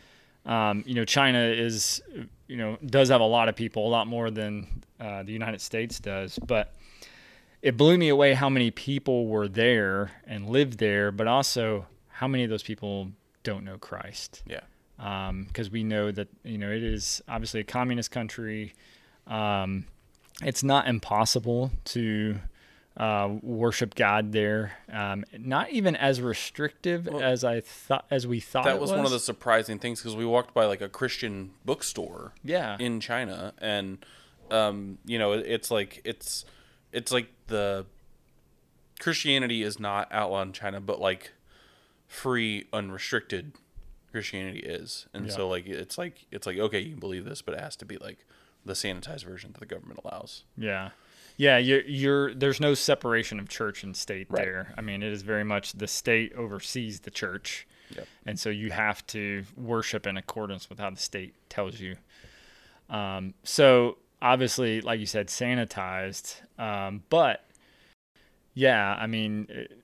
[0.45, 2.01] um, you know, China is
[2.47, 4.67] you know does have a lot of people, a lot more than
[4.99, 6.39] uh, the United States does.
[6.39, 6.73] But
[7.61, 12.27] it blew me away how many people were there and lived there, but also how
[12.27, 13.11] many of those people
[13.43, 14.59] don't know Christ yeah
[15.47, 18.73] because we know that you know it is obviously a communist country.
[19.27, 19.85] Um,
[20.43, 22.39] it's not impossible to
[22.97, 24.73] uh, worship God there.
[24.91, 28.65] Um, not even as restrictive as I thought as we thought.
[28.65, 31.51] that it was, one of the surprising things because we walked by like a Christian
[31.65, 32.75] bookstore Yeah.
[32.79, 33.99] in China and
[34.51, 36.43] um, you know it's like it's
[36.91, 37.85] it's like the
[38.99, 41.31] Christianity is not outlawed in China but like
[42.07, 43.53] free unrestricted
[44.11, 45.31] Christianity is and Yeah.
[45.31, 47.85] so like it's like it's like okay you can believe this but it has to
[47.85, 48.25] be like
[48.65, 50.89] the sanitized version that the government allows Yeah.
[51.37, 54.43] Yeah, you're, you're there's no separation of church and state Right.
[54.43, 54.73] there.
[54.77, 57.65] I mean, it is very much the state oversees the church.
[57.95, 58.07] Yep.
[58.27, 61.95] And so you have to worship in accordance with how the state tells you.
[62.89, 66.35] Um, so obviously, like you said, sanitized.
[66.59, 67.43] Um, but
[68.53, 69.77] yeah, I mean, it-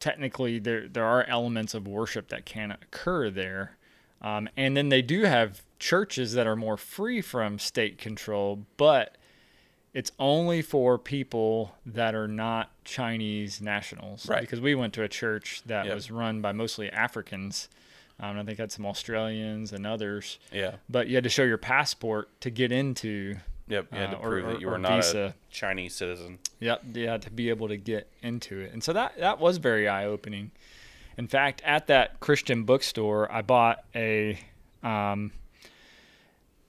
[0.00, 3.76] technically there there are elements of worship that can occur there.
[4.22, 9.16] Um, and then they do have churches that are more free from state control, but
[9.92, 14.26] it's only for people that are not Chinese nationals.
[14.28, 14.40] Right.
[14.40, 15.94] Because we went to a church that Yep.
[15.94, 17.68] was run by mostly Africans.
[18.20, 20.38] Um, I think had some Australians and others.
[20.52, 23.36] yeah But you had to show your passport to get into.
[23.66, 25.34] yep you had to Uh, prove or- that you were not a.
[25.50, 28.72] Chinese citizen Yep, yeah, to be able to get into it.
[28.72, 30.52] And so that that was very eye opening.
[31.18, 34.38] In fact, at that Christian bookstore, I bought a.
[34.82, 35.32] Um,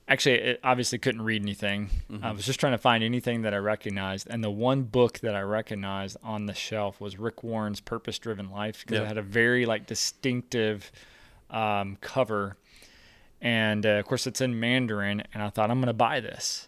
[0.08, 1.90] actually, it obviously couldn't read anything.
[2.22, 5.36] I was just trying to find anything that I recognized, and the one book that
[5.36, 9.06] I recognized on the shelf was Rick Warren's Purpose Driven Life because Yeah.
[9.06, 10.92] it had a very like distinctive
[11.50, 12.58] um, cover,
[13.42, 15.24] and uh, of course it's in Mandarin.
[15.34, 16.68] And I thought I'm going to buy this,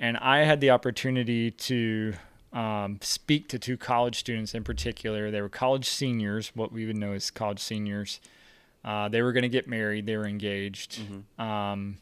[0.00, 2.14] and I had the opportunity to
[2.54, 5.30] um, speak to two college students in particular.
[5.30, 8.20] They were college seniors, what we would know as college seniors.
[8.84, 10.06] Uh, they were going to get married.
[10.06, 11.00] They were engaged.
[11.38, 11.98] Um,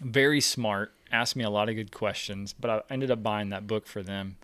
[0.00, 0.92] very smart.
[1.12, 4.02] Asked me a lot of good questions, but I ended up buying that book for
[4.02, 4.36] them.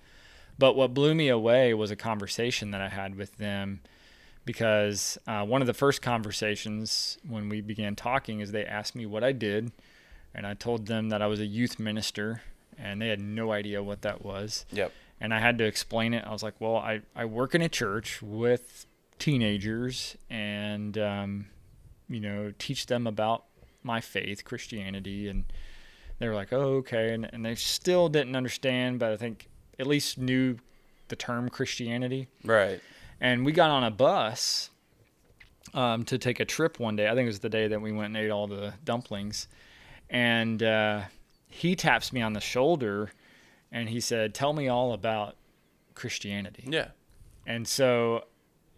[0.59, 3.81] But what blew me away was a conversation that I had with them
[4.45, 9.05] because uh, one of the first conversations when we began talking is they asked me
[9.05, 9.73] what I did,
[10.35, 12.43] and I told them that I was a youth minister,
[12.79, 14.67] and they had no idea what that was.
[14.71, 16.25] yep And I had to explain it.
[16.27, 18.87] I was like, well, I, I work in a church with
[19.19, 21.47] teenagers and, um,
[22.09, 23.45] you know, teach them about
[23.83, 25.29] my faith, Christianity.
[25.29, 25.45] And
[26.19, 27.15] they were like, oh, okay.
[27.15, 29.49] And, and they still didn't understand, but I think
[29.79, 30.59] at least knew
[31.09, 32.81] the term Christianity right
[33.21, 34.71] and we got on a bus
[35.75, 37.07] um, to take a trip one day.
[37.07, 39.49] I think it was the day that we went and ate all the dumplings,
[40.11, 41.03] and uh,
[41.57, 43.11] he taps me on the shoulder
[43.73, 45.37] and he said, Tell me all about
[45.95, 46.65] Christianity.
[46.71, 46.89] Yeah.
[47.47, 48.25] And so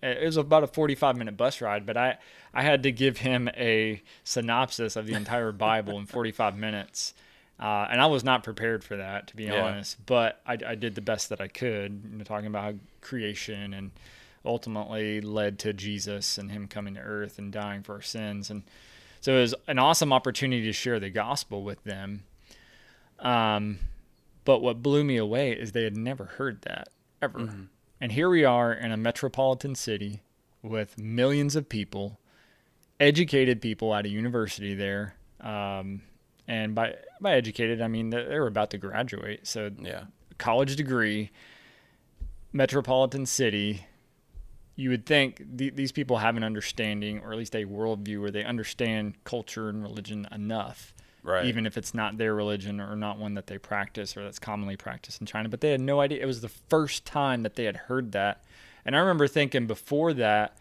[0.03, 2.19] it was about a 45 minute bus ride, but I,
[2.55, 7.15] I had to give him a synopsis of the entire Bible in 45 minutes.
[7.61, 9.65] Uh, and I was not prepared for that, to be Yeah.
[9.65, 13.75] honest, but I, I did the best that I could, you know, talking about creation
[13.75, 13.91] and
[14.45, 18.49] ultimately led to Jesus and him coming to earth and dying for our sins.
[18.51, 18.63] And
[19.21, 22.23] so it was an awesome opportunity to share the gospel with them.
[23.19, 23.79] Um,
[24.45, 26.89] but what blew me away is they had never heard that
[27.21, 27.51] ever.
[28.01, 30.23] And here we are in a metropolitan city
[30.63, 32.19] with millions of people,
[33.01, 35.15] educated people at a university there.
[35.41, 36.03] Um,
[36.47, 39.47] and by by educated, I mean they they were about to graduate.
[39.47, 40.05] So Yeah.
[40.39, 41.31] college degree,
[42.53, 43.87] metropolitan city.
[44.77, 48.31] You would think th- these people have an understanding, or at least a worldview, where
[48.31, 50.95] they understand culture and religion enough
[51.29, 51.45] Right.
[51.45, 54.77] even if it's not their religion or not one that they practice or that's commonly
[54.77, 55.49] practiced in China.
[55.49, 56.23] But they had no idea.
[56.23, 58.43] It was the first time that they had heard that.
[58.85, 60.57] And I remember thinking before that,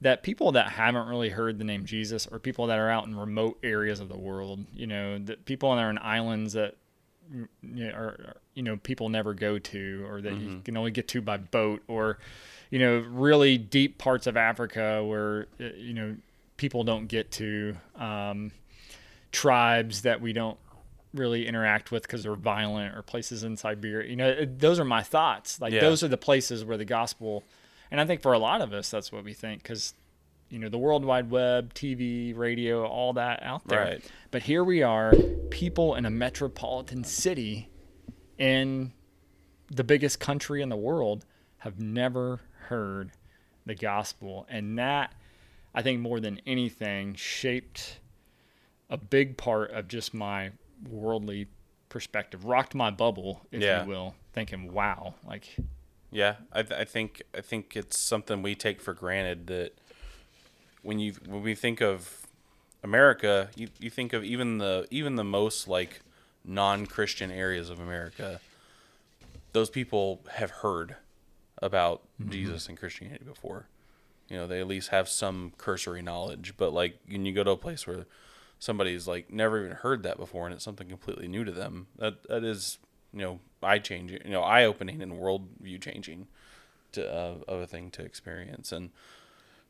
[0.00, 3.14] that people that haven't really heard the name Jesus or people that are out in
[3.14, 6.76] remote areas of the world, you know, that people that are in islands that
[7.30, 10.90] mm, you know, are, you know, people never go to or that you can only
[10.90, 12.18] get to by boat or,
[12.70, 16.16] you know, really deep parts of Africa where, uh, you know,
[16.56, 17.76] people don't get to.
[17.96, 18.52] Um,
[19.36, 20.58] tribes that we don't
[21.12, 24.08] really interact with because they're violent or places in Siberia.
[24.08, 25.60] You know, it, those are my thoughts.
[25.60, 25.80] Like Yeah.
[25.80, 27.44] those are the places where the gospel,
[27.90, 29.92] and I think for a lot of us, that's what we think because,
[30.48, 33.84] you know, the World Wide Web, TV, radio, all that out there.
[33.84, 34.04] Right.
[34.30, 35.12] But here we are,
[35.50, 37.68] people in a metropolitan city
[38.38, 38.92] in
[39.70, 41.26] the biggest country in the world
[41.58, 43.12] have never heard
[43.66, 44.46] the gospel.
[44.48, 45.12] And that,
[45.74, 48.00] I think, more than anything, shaped
[48.88, 50.52] a big part of just my
[50.88, 51.48] worldly
[51.88, 53.82] perspective, rocked my bubble, if Yeah.
[53.82, 55.56] you will, thinking, wow, like,
[56.12, 59.74] Yeah, I, th- I think I think it's something we take for granted that
[60.82, 62.26] when you when we think of
[62.82, 66.00] America, you, you think of even the even the most like
[66.44, 68.40] non-Christian areas of America.
[69.52, 70.96] Those people have heard
[71.58, 72.30] about mm-hmm.
[72.30, 73.66] Jesus and Christianity before.
[74.28, 76.54] You know, they at least have some cursory knowledge.
[76.56, 78.06] But like when you go to a place where
[78.58, 82.26] somebody's like never even heard that before and it's something completely new to them, that
[82.28, 82.78] that is
[83.12, 86.26] you know eye changing, you know, eye opening and worldview changing
[86.92, 88.90] to uh, of a thing to experience and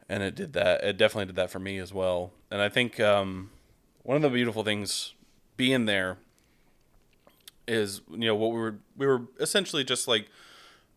[0.09, 0.84] and it did that.
[0.84, 2.32] It definitely did that for me as well.
[2.51, 3.51] And I think um,
[4.03, 5.14] one of the beautiful things
[5.57, 6.18] being there
[7.66, 10.28] is you know what we were we were essentially just like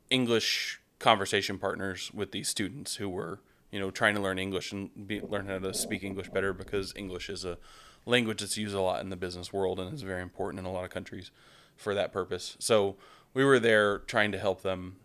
[0.10, 3.40] English conversation partners with these students who were
[3.72, 6.94] you know trying to learn English and be, learn how to speak English better because
[6.96, 7.58] English is a
[8.06, 10.72] language that's used a lot in the business world and is very important in a
[10.72, 11.32] lot of countries
[11.76, 12.56] for that purpose.
[12.60, 12.96] So
[13.34, 14.98] we were there trying to help them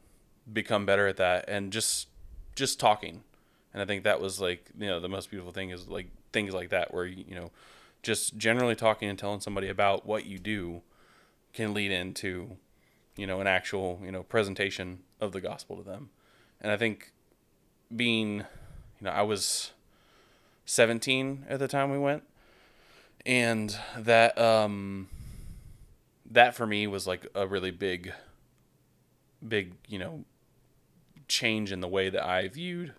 [0.51, 2.09] become better at that and just
[2.55, 3.23] just talking.
[3.73, 6.55] And I think that was like you know the most beautiful thing is like things
[6.55, 7.51] like that where you you know
[8.03, 10.83] just generally talking and telling somebody about what you do
[11.53, 12.57] can lead into
[13.17, 16.11] you know an actual you know presentation of the gospel to them
[16.61, 17.13] and i think
[17.95, 19.73] being you know i was
[20.67, 22.23] 17 at the time we went
[23.27, 25.09] and that um
[26.31, 28.13] that for me was like a really big
[29.47, 30.25] big you know
[31.29, 32.95] change in the way that i viewed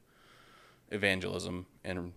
[0.91, 2.13] evangelism and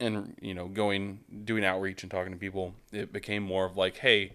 [0.00, 2.74] and you know going doing outreach and talking to people.
[2.92, 4.32] It became more of like hey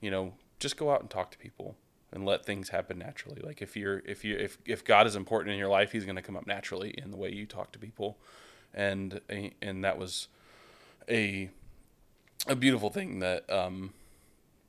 [0.00, 1.76] you know just go out and talk to people
[2.12, 3.40] and let things happen naturally.
[3.42, 6.16] Like if you're if you if if god is important in your life he's going
[6.16, 8.18] to come up naturally in the way you talk to people.
[8.72, 9.20] And
[9.60, 10.28] and that was
[11.08, 11.50] a
[12.46, 13.92] a beautiful thing that um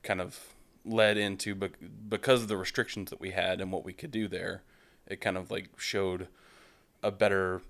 [0.02, 1.78] kind of led into bec-
[2.08, 4.62] because of the restrictions that we had and what we could do there
[5.06, 6.26] it kind of like showed
[7.02, 7.62] a better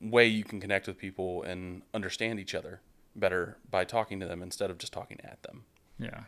[0.00, 2.80] way you can connect with people and understand each other
[3.16, 5.64] better by talking to them instead of just talking at them.
[5.98, 6.20] Yeah,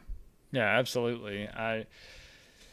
[0.53, 1.49] yeah, absolutely.
[1.49, 1.87] I,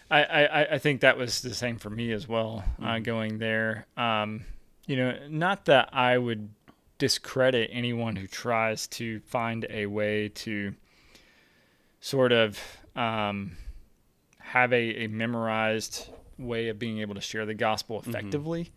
[0.10, 2.64] I, I, I think that was the same for me as well.
[2.82, 4.46] Uh, going there, um,
[4.86, 6.50] you know, not that I would
[6.98, 10.74] discredit anyone who tries to find a way to
[12.00, 12.60] sort of
[12.96, 13.58] um,
[14.40, 18.72] have a, a memorized way of being able to share the gospel effectively.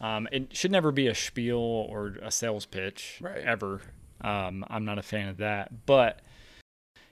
[0.00, 3.38] Um, it should never be a spiel or a sales pitch Right.
[3.38, 3.80] ever.
[4.20, 6.20] Um, I'm not a fan of that, but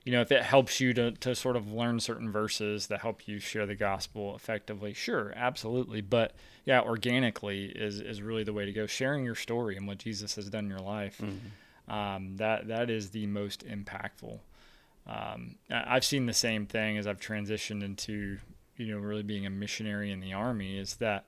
[0.05, 3.29] you know, if it helps you to, to sort of learn certain verses that help
[3.29, 6.01] you share the gospel effectively, sure, absolutely.
[6.01, 6.35] But
[6.65, 8.87] yeah, organically is, is really the way to go.
[8.87, 11.21] Sharing your story and what Jesus has done in your life,
[11.89, 14.41] um, that that is the most impactful.
[15.07, 18.39] um, I've seen the same thing as I've transitioned into
[18.77, 21.25] you know really being a missionary in the army is that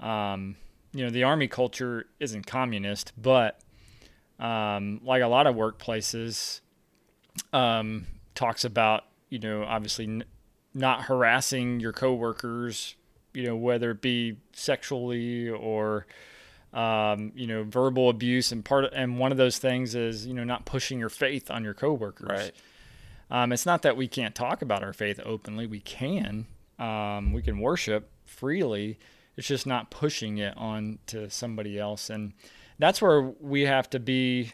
[0.00, 0.56] um,
[0.92, 3.60] you know the army culture isn't communist, but
[4.38, 6.60] um, like a lot of workplaces,
[7.52, 10.24] um, talks about you know obviously n-
[10.74, 12.96] not harassing your coworkers,
[13.32, 16.06] you know whether it be sexually or
[16.72, 20.34] um, you know verbal abuse, and part of, and one of those things is you
[20.34, 22.28] know not pushing your faith on your coworkers.
[22.28, 22.52] Right.
[23.30, 25.66] Um, it's not that we can't talk about our faith openly.
[25.66, 26.46] We can.
[26.78, 28.98] Um, we can worship freely.
[29.36, 32.10] It's just not pushing it on to somebody else.
[32.10, 32.32] And
[32.78, 34.52] that's where we have to be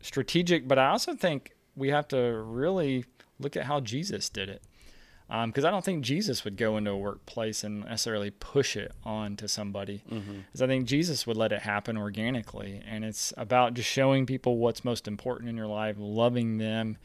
[0.00, 0.68] strategic.
[0.68, 3.04] But I also think we have to really
[3.38, 4.62] look at how Jesus did it.
[5.46, 9.36] Because I don't think Jesus would go into a workplace and necessarily push it on
[9.36, 10.02] to somebody.
[10.46, 12.82] Because I think Jesus would let it happen organically.
[12.84, 16.96] And it's about just showing people what's most important in your life, loving them,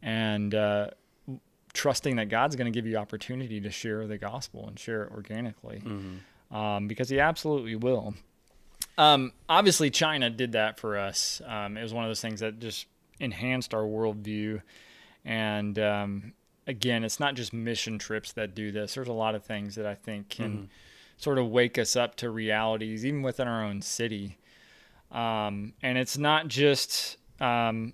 [0.00, 0.90] and uh,
[1.72, 5.10] trusting that God's going to give you opportunity to share the gospel and share it
[5.12, 5.82] organically,
[6.52, 8.14] um, because He absolutely will.
[8.96, 11.40] Um, obviously, China did that for us.
[11.46, 12.86] Um, it was one of those things that just
[13.22, 14.60] enhanced our worldview.
[15.24, 16.32] And um,
[16.66, 18.94] again, it's not just mission trips that do this.
[18.94, 20.68] There's a lot of things that I think can
[21.16, 24.38] sort of wake us up to realities, even within our own city.
[25.10, 27.92] Um, and it's not just um,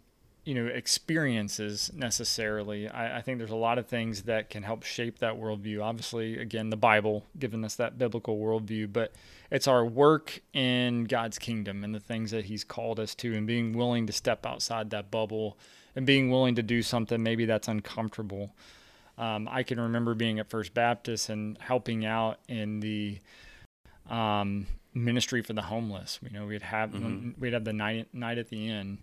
[0.48, 2.88] you know experiences necessarily.
[2.88, 5.82] I, I think there's a lot of things that can help shape that worldview.
[5.82, 9.12] Obviously, again, the Bible giving us that biblical worldview, but
[9.50, 13.46] it's our work in God's kingdom and the things that He's called us to, and
[13.46, 15.58] being willing to step outside that bubble
[15.94, 18.54] and being willing to do something maybe that's uncomfortable.
[19.18, 23.18] Um, I can remember being at First Baptist and helping out in the
[24.08, 26.18] um, ministry for the homeless.
[26.22, 26.94] You know, we'd have
[27.38, 28.96] we'd have the night night at the inn,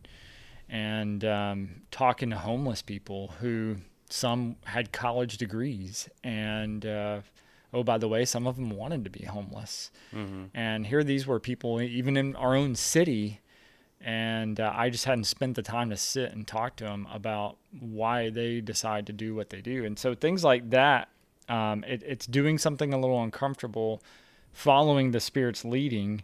[0.70, 3.78] and um, talking to homeless people who
[4.10, 7.22] some had college degrees, and uh,
[7.74, 9.92] oh by the way, some of them wanted to be homeless.
[10.54, 13.42] And here these were people even in our own city.
[14.02, 17.58] And uh, I just hadn't spent the time to sit and talk to them about
[17.80, 19.84] why they decide to do what they do.
[19.84, 21.10] And so things like that,
[21.50, 24.04] um, it, it's doing something a little uncomfortable,
[24.52, 26.24] following the Spirit's leading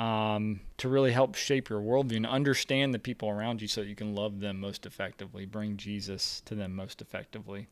[0.00, 3.86] um, to really help shape your worldview and understand the people around you so that
[3.86, 7.68] you can love them most effectively, bring Jesus to them most effectively.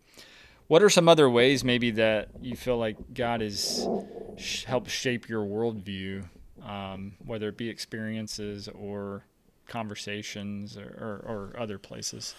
[0.67, 3.89] What are some other ways maybe that you feel like God has
[4.37, 6.29] sh- helped shape your worldview,
[6.63, 9.25] um, whether it be experiences or
[9.67, 10.83] conversations or,
[11.25, 12.35] or, or other places?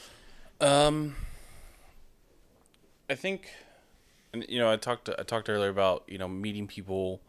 [0.61, 1.15] Um,
[3.09, 3.49] I think,
[4.35, 7.21] you know, I talked I talked earlier about you know meeting people,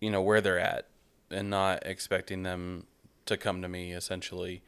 [0.00, 0.86] you know where they're at,
[1.30, 2.86] and not expecting them
[3.26, 4.62] to come to me essentially,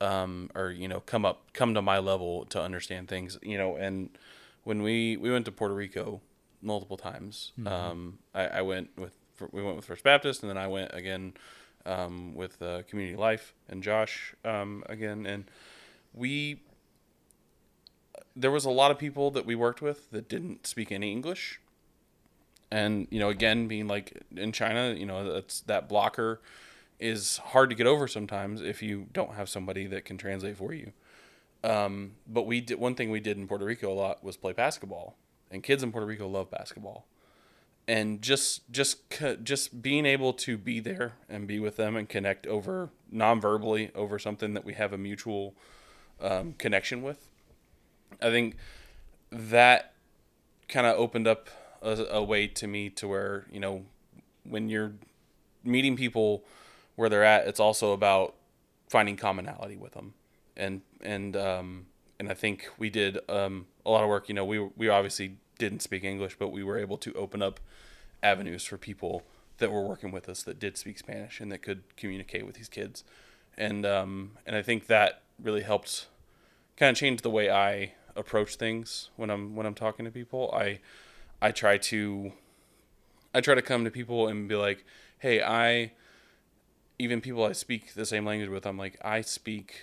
[0.00, 3.38] um, or you know come up come to my level to understand things.
[3.42, 4.10] You know, and
[4.64, 6.20] when we we went to Puerto Rico
[6.62, 9.14] multiple times, um, I, I went with
[9.52, 11.34] we went with First Baptist, and then I went again
[11.86, 15.44] um, with uh, Community Life and Josh um, again, and
[16.12, 16.60] we
[18.36, 21.60] there was a lot of people that we worked with that didn't speak any English.
[22.74, 26.40] And, you know, again, being like in China, you know, that's that blocker
[26.98, 30.74] is hard to get over sometimes if you don't have somebody that can translate for
[30.74, 30.90] you.
[31.62, 34.52] Um, but we did one thing we did in Puerto Rico a lot was play
[34.52, 35.14] basketball,
[35.52, 37.06] and kids in Puerto Rico love basketball.
[37.86, 38.98] And just just
[39.44, 44.18] just being able to be there and be with them and connect over non-verbally over
[44.18, 45.54] something that we have a mutual
[46.20, 47.28] um, connection with
[48.20, 48.56] I think
[49.30, 49.92] that
[50.68, 51.50] kind of opened up
[51.84, 53.84] a, a way to me to where you know
[54.42, 54.92] when you're
[55.62, 56.44] meeting people
[56.96, 58.34] where they're at, it's also about
[58.88, 60.14] finding commonality with them,
[60.56, 61.86] and and um,
[62.18, 64.28] and I think we did um, a lot of work.
[64.28, 67.60] You know, we we obviously didn't speak English, but we were able to open up
[68.22, 69.22] avenues for people
[69.58, 72.68] that were working with us that did speak Spanish and that could communicate with these
[72.68, 73.04] kids,
[73.56, 76.06] and um, and I think that really helped
[76.76, 80.52] kind of change the way I approach things when I'm when I'm talking to people.
[80.54, 80.80] I
[81.40, 82.32] I try to
[83.34, 84.84] I try to come to people and be like,
[85.18, 85.92] "Hey, I
[86.98, 89.82] even people I speak the same language with, I'm like, I speak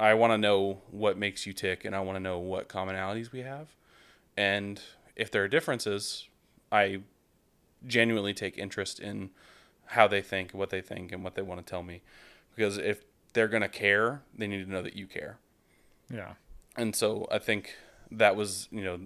[0.00, 3.32] I want to know what makes you tick and I want to know what commonalities
[3.32, 3.68] we have.
[4.36, 4.80] And
[5.16, 6.28] if there are differences,
[6.70, 7.00] I
[7.86, 9.30] genuinely take interest in
[9.86, 12.02] how they think, what they think and what they want to tell me.
[12.54, 15.38] Because if they're going to care, they need to know that you care
[16.10, 16.34] Yeah.
[16.76, 17.74] and so I think
[18.10, 19.00] that was you know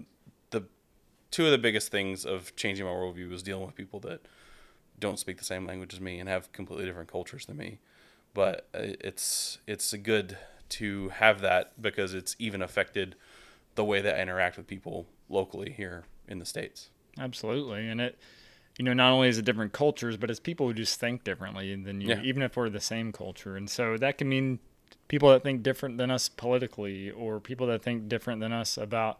[1.33, 4.21] two of the biggest things of changing my worldview was dealing with people that
[4.99, 7.79] don't speak the same language as me and have completely different cultures than me.
[8.35, 10.37] But it's it's good
[10.69, 13.15] to have that because it's even affected
[13.73, 16.89] the way that I interact with people locally here in the states.
[17.19, 18.17] Absolutely, and it,
[18.77, 21.75] you know, not only is it different cultures, but it's people who just think differently
[21.75, 22.21] than you, Yeah.
[22.21, 24.59] even if we're the same culture, and so that can mean
[25.07, 29.19] people that think different than us politically, or people that think different than us about,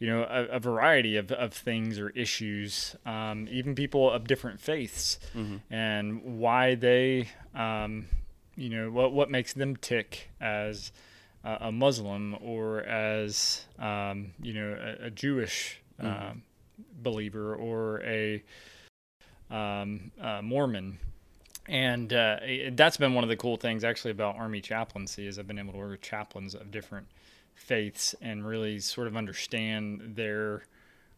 [0.00, 4.58] you know, a, a variety of, of things or issues, um, even people of different
[4.60, 5.18] faiths,
[5.70, 8.06] and why they, um,
[8.56, 10.90] you know, what what makes them tick as
[11.44, 16.42] a a Muslim or as um, you know a, a Jewish um,
[17.02, 18.42] believer or a
[19.50, 20.98] um, uh, Mormon.
[21.68, 25.38] And uh, it- that's been one of the cool things actually about Army chaplaincy is
[25.38, 27.06] I've been able to work with chaplains of different
[27.60, 30.62] faiths and really sort of understand their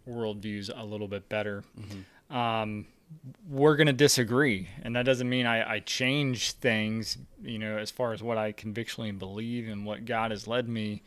[0.09, 1.63] worldviews a little bit better.
[2.31, 2.87] Um,
[3.49, 7.91] we're going to disagree, and that doesn't mean I, I change things, you know, as
[7.91, 11.03] far as what I convictionally believe and what God has led me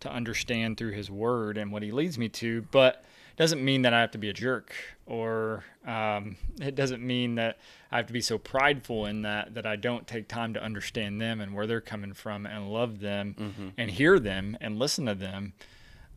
[0.00, 2.62] to understand through His Word and what He leads me to.
[2.70, 3.04] But
[3.38, 4.74] doesn't mean that I have to be a jerk,
[5.06, 7.58] or um, it doesn't mean that
[7.90, 11.20] I have to be so prideful in that that I don't take time to understand
[11.20, 15.14] them and where they're coming from and love them and hear them and listen to
[15.14, 15.54] them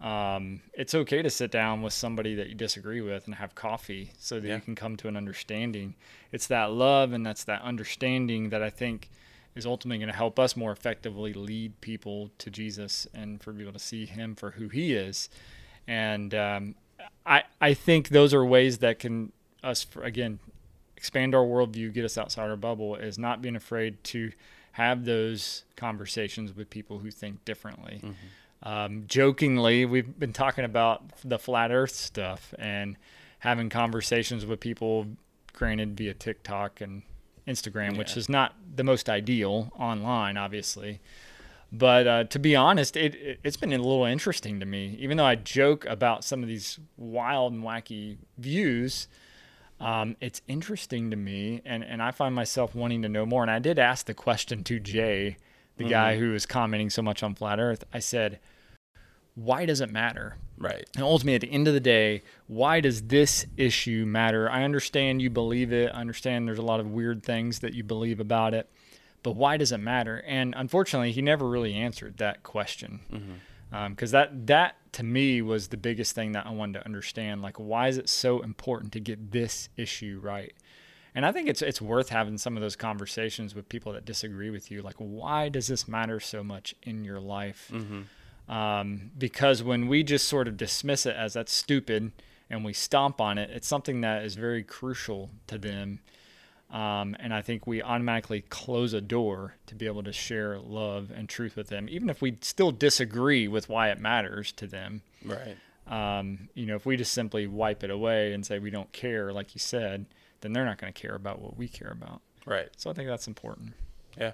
[0.01, 4.13] um, it's okay to sit down with somebody that you disagree with and have coffee
[4.17, 4.55] so that Yeah.
[4.55, 5.93] you can come to an understanding.
[6.32, 9.11] It's that love and that's that understanding that I think
[9.53, 13.74] is ultimately going to help us more effectively lead people to Jesus and for people
[13.74, 15.30] to see Him for who He is.
[15.88, 16.76] And um,
[17.26, 19.32] I I think those are ways that can
[19.64, 20.39] us for, again
[20.97, 22.95] expand our worldview, get us outside our bubble.
[22.95, 24.32] Is not being afraid to
[24.74, 28.02] have those conversations with people who think differently
[28.64, 32.95] um, jokingly, we've been talking about the flat Earth stuff and
[33.39, 35.08] having conversations with people,
[35.54, 37.02] granted via TikTok and
[37.47, 41.02] Instagram, which is not the most ideal online, obviously.
[41.72, 44.97] But uh, to be honest, it, it it's been a little interesting to me.
[44.99, 49.07] Even though I joke about some of these wild and wacky views,
[49.80, 53.41] um, it's interesting to me, and, and I find myself wanting to know more.
[53.41, 55.38] And I did ask the question to Jay,
[55.78, 57.84] the guy who was commenting so much on flat Earth.
[57.93, 58.39] I said,
[59.36, 60.88] "Why does it matter?" Right.
[60.93, 64.47] And ultimately, at the end of the day, why does this issue matter?
[64.51, 65.89] I understand you believe it.
[65.91, 68.69] I understand there's a lot of weird things that you believe about it,
[69.24, 70.24] but why does it matter?
[70.26, 73.76] And unfortunately, he never really answered that question mm-hmm.
[73.76, 77.41] um, because that that to me was the biggest thing that I wanted to understand.
[77.41, 80.53] Like, why is it so important to get this issue right?
[81.13, 84.49] And I think it's it's worth having some of those conversations with people that disagree
[84.49, 84.82] with you.
[84.82, 87.69] Like, why does this matter so much in your life?
[87.74, 88.01] Mm-hmm.
[88.51, 92.11] Um, because when we just sort of dismiss it as that's stupid
[92.49, 95.99] and we stomp on it, it's something that is very crucial to them.
[96.72, 101.11] Um, and I think we automatically close a door to be able to share love
[101.13, 105.01] and truth with them, even if we still disagree with why it matters to them.
[105.26, 105.57] Right.
[105.88, 109.34] Um, you know, if we just simply wipe it away and say we don't care,
[109.34, 110.05] like you said,
[110.39, 112.22] then they're not going to care about what we care about.
[112.45, 112.69] Right.
[112.78, 113.74] So I think that's important.
[114.17, 114.34] Yeah,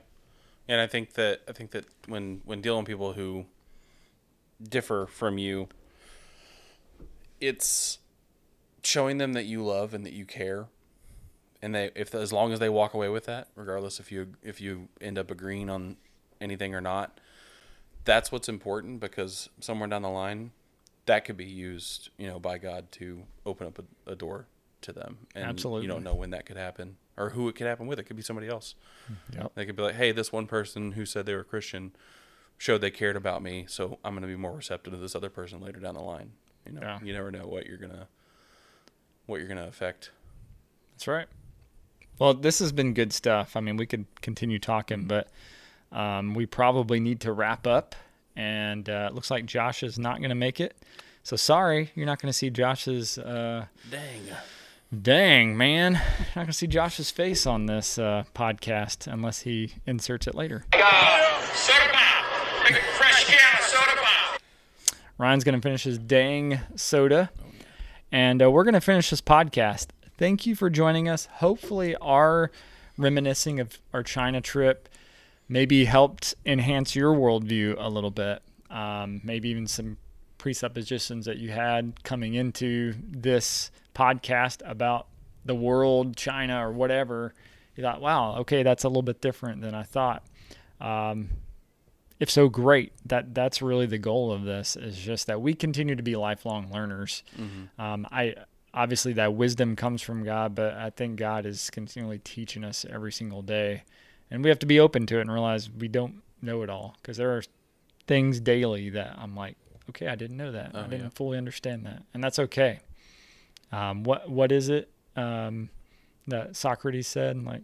[0.68, 3.46] and I think that I think that when when dealing with people who
[4.62, 5.70] differ from you,
[7.40, 8.00] it's
[8.84, 10.68] showing them that you love and that you care,
[11.62, 14.60] and they if as long as they walk away with that, regardless if you if
[14.62, 15.98] you end up agreeing on
[16.40, 17.20] anything or not,
[18.06, 20.52] that's what's important because somewhere down the line,
[21.06, 24.48] that could be used, you know, by God to open up a, a door
[24.82, 25.84] to them, and Absolutely.
[25.84, 27.98] you don't know when that could happen or who it could happen with.
[27.98, 28.76] It could be somebody else.
[29.08, 29.14] Hmm.
[29.40, 29.52] Yep.
[29.56, 31.94] They could be like, hey, this one person who said they were Christian
[32.60, 35.30] showed they cared about me, so I'm going to be more receptive to this other
[35.32, 36.34] person later down the line.
[36.66, 37.00] You know, Yeah.
[37.04, 38.08] you never know what you're gonna
[39.26, 40.12] what you're gonna affect.
[40.94, 41.28] That's right.
[42.20, 43.56] Well, this has been good stuff.
[43.56, 45.28] I mean, we could continue talking, but
[45.92, 47.96] um, we probably need to wrap up.
[48.36, 50.76] And uh, it looks like Josh is not going to make it.
[51.24, 53.18] So sorry, you're not going to see Josh's.
[53.18, 54.22] Uh, Dang.
[55.02, 55.94] dang, man.
[55.94, 60.36] You're not going to see Josh's face on this uh, podcast unless he inserts it
[60.36, 60.66] later.
[60.74, 62.68] Soda pop.
[62.68, 64.42] Big fresh can of soda pop.
[65.18, 67.30] Ryan's going to finish his dang soda.
[68.12, 69.88] And uh, we're going to finish this podcast.
[70.18, 71.28] Thank you for joining us.
[71.34, 72.52] Hopefully, our
[72.98, 74.90] reminiscing of our China trip
[75.48, 78.42] maybe helped enhance your worldview a little bit.
[78.70, 79.98] Um, maybe even some
[80.38, 85.08] presuppositions that you had coming into this podcast about
[85.46, 87.34] the world, China, or whatever.
[87.76, 90.24] You thought, wow, okay, that's a little bit different than I thought.
[90.82, 91.30] Um,
[92.20, 95.96] if so great that that's really the goal of this is just that we continue
[95.96, 97.24] to be lifelong learners
[97.78, 98.34] um, i
[98.78, 103.12] obviously that wisdom comes from god but i think god is continually teaching us every
[103.12, 103.84] single day
[104.30, 106.96] and we have to be open to it and realize we don't know it all
[107.02, 107.44] because there are
[108.08, 109.56] things daily that I'm like,
[109.90, 110.72] okay, I didn't know that.
[110.74, 111.10] I didn't yeah.
[111.10, 112.80] fully understand that, and that's okay.
[113.72, 115.70] Um, what what is it um,
[116.28, 117.64] that Socrates said, like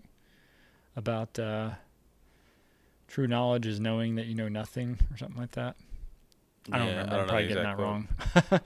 [0.95, 1.71] about uh,
[3.07, 5.75] true knowledge is knowing that you know nothing, or something like that?
[6.71, 7.15] I don't Yeah, remember.
[7.15, 8.07] I I'm probably getting that wrong.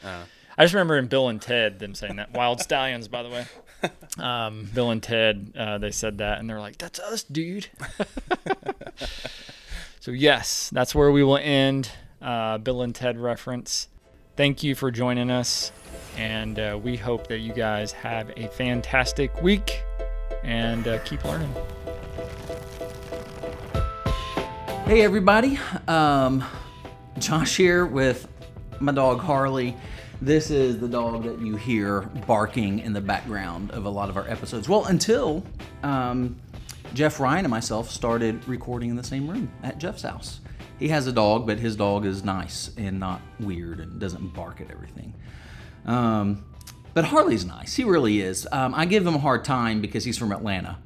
[0.03, 0.23] Uh,
[0.57, 2.33] I just remember in Bill and Ted them saying that.
[2.33, 3.45] Wyld Stallyns, by the way.
[4.17, 7.67] Um, Bill and Ted, uh, they said that, and they're like, "That's us, dude."
[9.99, 11.91] so yes, that's where we will end.
[12.19, 13.87] Uh, Bill and Ted reference.
[14.35, 15.71] Thank you for joining us,
[16.17, 19.83] and uh, we hope that you guys have a fantastic week
[20.43, 21.53] and uh, keep learning.
[24.85, 26.43] Hey everybody, um,
[27.19, 28.27] Josh here with
[28.79, 29.77] my dog Harley.
[30.21, 34.17] This is the dog that you hear barking in the background of a lot of
[34.17, 34.67] our episodes.
[34.67, 35.43] Well, until
[35.83, 36.37] um,
[36.95, 40.39] Jeff Ryan and myself started recording in the same room at Jeff's house.
[40.79, 44.59] He has a dog, but his dog is nice and not weird and doesn't bark
[44.59, 45.13] at everything.
[45.85, 46.43] Um,
[46.95, 47.75] but Harley's nice.
[47.75, 48.47] He really is.
[48.51, 50.79] Um, I give him a hard time because he's from Atlanta.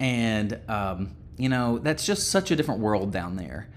[0.00, 3.68] And, um, you know, that's just such a different world down there.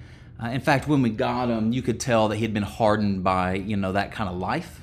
[0.41, 3.23] Uh, in fact, when we got him, you could tell that he had been hardened
[3.23, 4.81] by, you know, that kind of life.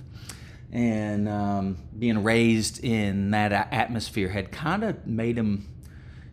[0.72, 5.68] And um, being raised in that atmosphere had kind of made him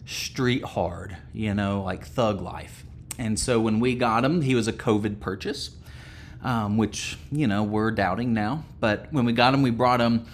[0.07, 2.83] street hard, you know, like thug life.
[3.19, 5.71] And so when we got him, he was a COVID purchase,
[6.43, 8.65] um, which, you know, we're doubting now.
[8.79, 10.25] But when we got him, we brought him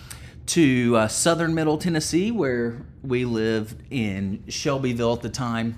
[0.47, 5.77] to uh, southern middle Tennessee, where we lived in Shelbyville at the time.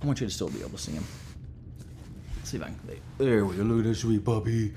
[0.00, 1.04] I want you to still be able to see him.
[2.46, 2.78] See if I can.
[3.18, 3.64] There we go.
[3.64, 4.72] Look at that sweet puppy.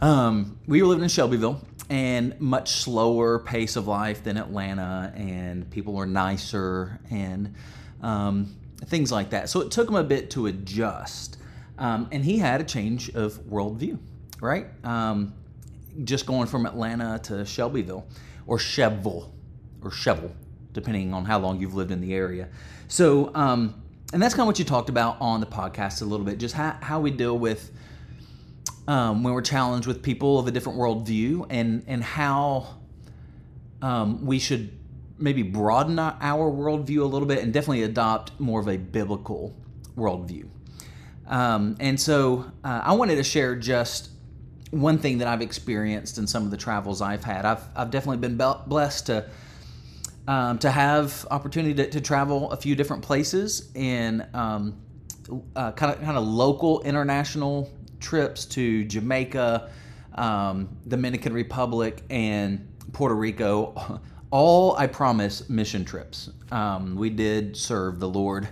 [0.00, 5.68] Um, we were living in Shelbyville and much slower pace of life than Atlanta, and
[5.68, 7.56] people were nicer and
[8.02, 9.48] um, things like that.
[9.48, 11.38] So it took him a bit to adjust.
[11.76, 13.98] Um, and he had a change of worldview,
[14.40, 14.66] right?
[14.84, 15.34] Um,
[16.04, 18.06] just going from Atlanta to Shelbyville
[18.46, 19.32] or Cheville
[19.82, 20.30] or Chevel,
[20.72, 22.48] depending on how long you've lived in the area.
[22.86, 23.82] So, um,
[24.12, 26.54] and that's kind of what you talked about on the podcast a little bit, just
[26.54, 27.70] how, how we deal with
[28.86, 32.76] um, when we're challenged with people of a different worldview and, and how
[33.80, 34.78] um, we should
[35.18, 39.54] maybe broaden our, our worldview a little bit and definitely adopt more of a biblical
[39.96, 40.48] worldview.
[41.26, 44.10] Um, and so uh, I wanted to share just
[44.70, 47.44] one thing that I've experienced in some of the travels I've had.
[47.44, 49.26] I've, I've definitely been blessed to
[50.28, 54.20] um, to have opportunity to, to travel a few different places in
[55.56, 57.70] uh, kind of kind of local international
[58.00, 59.70] trips to Jamaica,
[60.14, 64.00] um, Dominican Republic, and Puerto Rico.
[64.30, 66.30] All I promise mission trips.
[66.50, 68.48] Um, we did serve the Lord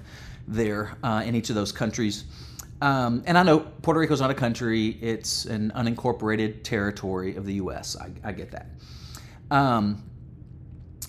[0.47, 2.25] there uh, in each of those countries.
[2.83, 7.55] Um, and I know Puerto Rico's not a country; it's an unincorporated territory of the
[7.55, 7.97] U.S.
[7.97, 8.69] I, I get that.
[9.51, 10.03] Um,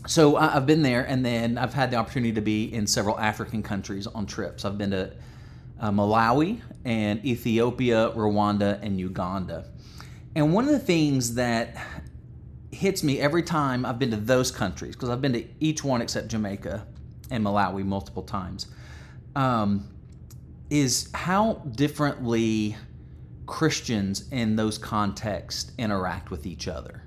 [0.07, 3.19] so I- I've been there, and then I've had the opportunity to be in several
[3.19, 4.65] African countries on trips.
[4.65, 5.11] I've been to
[5.79, 9.65] uh, Malawi and Ethiopia, Rwanda, and Uganda.
[10.35, 11.75] And one of the things that
[12.71, 16.01] hits me every time I've been to those countries, because I've been to each one
[16.01, 16.85] except Jamaica
[17.29, 18.67] and Malawi multiple times,
[19.35, 19.87] um,
[20.69, 22.77] is how differently
[23.45, 27.00] Christians in those contexts interact with each other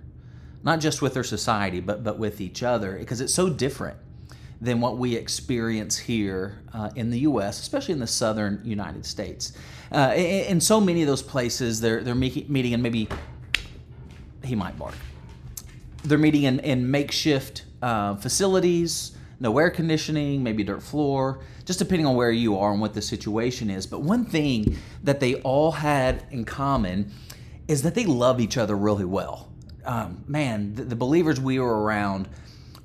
[0.65, 3.99] not just with their society, but but with each other, because it's so different
[4.61, 9.53] than what we experience here uh, in the U.S., especially in the southern United States.
[9.93, 13.09] Uh, in, in so many of those places, they're they're meeting, and maybe
[14.43, 14.95] he might bark.
[16.03, 22.07] They're meeting in, in makeshift uh, facilities, no air conditioning, maybe dirt floor, just depending
[22.07, 23.87] on where you are and what the situation is.
[23.87, 27.11] But one thing that they all had in common
[27.69, 29.51] is that they love each other really well.
[29.85, 32.29] Um, man, the, the believers we were around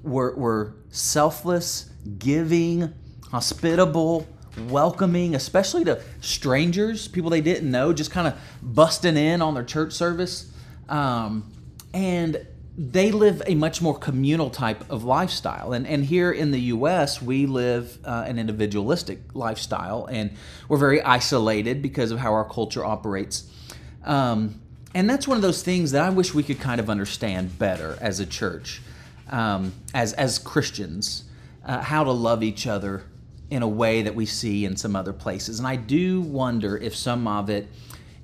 [0.03, 2.93] were, were selfless, giving,
[3.31, 4.27] hospitable,
[4.67, 9.63] welcoming, especially to strangers, people they didn't know, just kind of busting in on their
[9.63, 10.51] church service.
[10.87, 11.51] Um,
[11.93, 12.45] and
[12.77, 15.73] they live a much more communal type of lifestyle.
[15.73, 20.31] And, and here in the US, we live uh, an individualistic lifestyle and
[20.69, 23.51] we're very isolated because of how our culture operates.
[24.05, 24.61] Um,
[24.93, 27.97] and that's one of those things that I wish we could kind of understand better
[28.01, 28.81] as a church,
[29.29, 31.25] um, as, as Christians,
[31.65, 33.03] uh, how to love each other
[33.51, 35.59] in a way that we see in some other places.
[35.59, 37.67] And I do wonder if some of it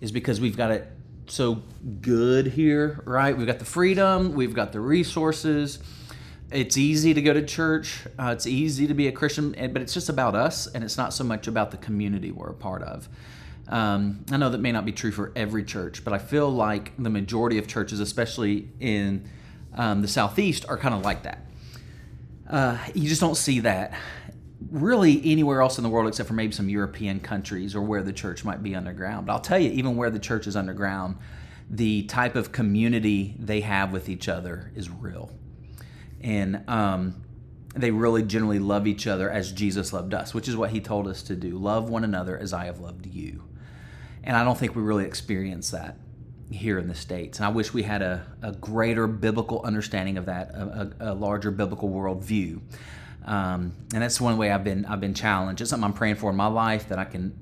[0.02, 0.88] is because we've got it
[1.28, 1.62] so
[2.02, 3.36] good here, right?
[3.36, 5.80] We've got the freedom, we've got the resources.
[6.52, 8.06] It's easy to go to church.
[8.20, 11.12] Uh, it's easy to be a Christian, but it's just about us, and it's not
[11.12, 13.10] so much about the community we're a part of.
[13.68, 16.92] Um, I know that may not be true for every church, but I feel like
[16.98, 19.28] the majority of churches, especially in
[19.74, 21.46] um, the Southeast, are kind of like that.
[22.50, 23.94] Uh, you just don't see that
[24.72, 28.14] really anywhere else in the world except for maybe some European countries or where the
[28.14, 29.26] church might be underground.
[29.26, 31.18] But I'll tell you, even where the church is underground,
[31.70, 35.32] the type of community they have with each other is real.
[36.22, 37.24] And um,
[37.76, 41.08] they really generally love each other as Jesus loved us, which is what he told
[41.08, 43.44] us to do love one another as I have loved you.
[44.26, 45.98] And I don't think we really experience that
[46.52, 47.40] here in the States.
[47.40, 51.14] And I wish we had a, a greater biblical understanding of that, a, a, a
[51.14, 52.60] larger biblical worldview.
[53.26, 55.62] Um, and that's one way I've been I've been challenged.
[55.62, 57.40] It's something I'm praying for in my life that I can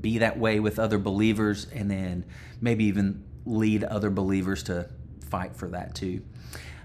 [0.00, 2.24] be that way with other believers, and then
[2.60, 4.88] maybe even lead other believers to
[5.28, 6.22] fight for that too.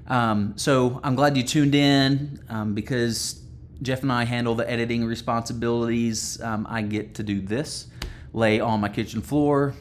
[0.08, 3.42] Um, so I'm glad you tuned in um, because
[3.82, 6.40] Jeff and I handle the editing responsibilities.
[6.42, 7.88] Um, I get to do this,
[8.34, 9.74] lay on my kitchen floor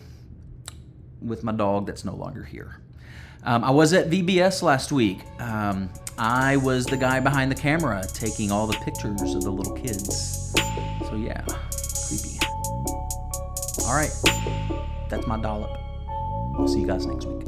[1.20, 2.80] with my dog that's no longer here.
[3.42, 5.20] Um, I was at VBS last week.
[5.38, 9.74] Um, I was the guy behind the camera taking all the pictures of the little
[9.74, 10.52] kids.
[11.08, 11.42] So, yeah,
[12.08, 12.38] creepy.
[13.86, 14.12] All right,
[15.08, 15.70] that's my dollop.
[16.58, 17.46] I'll see you guys next week.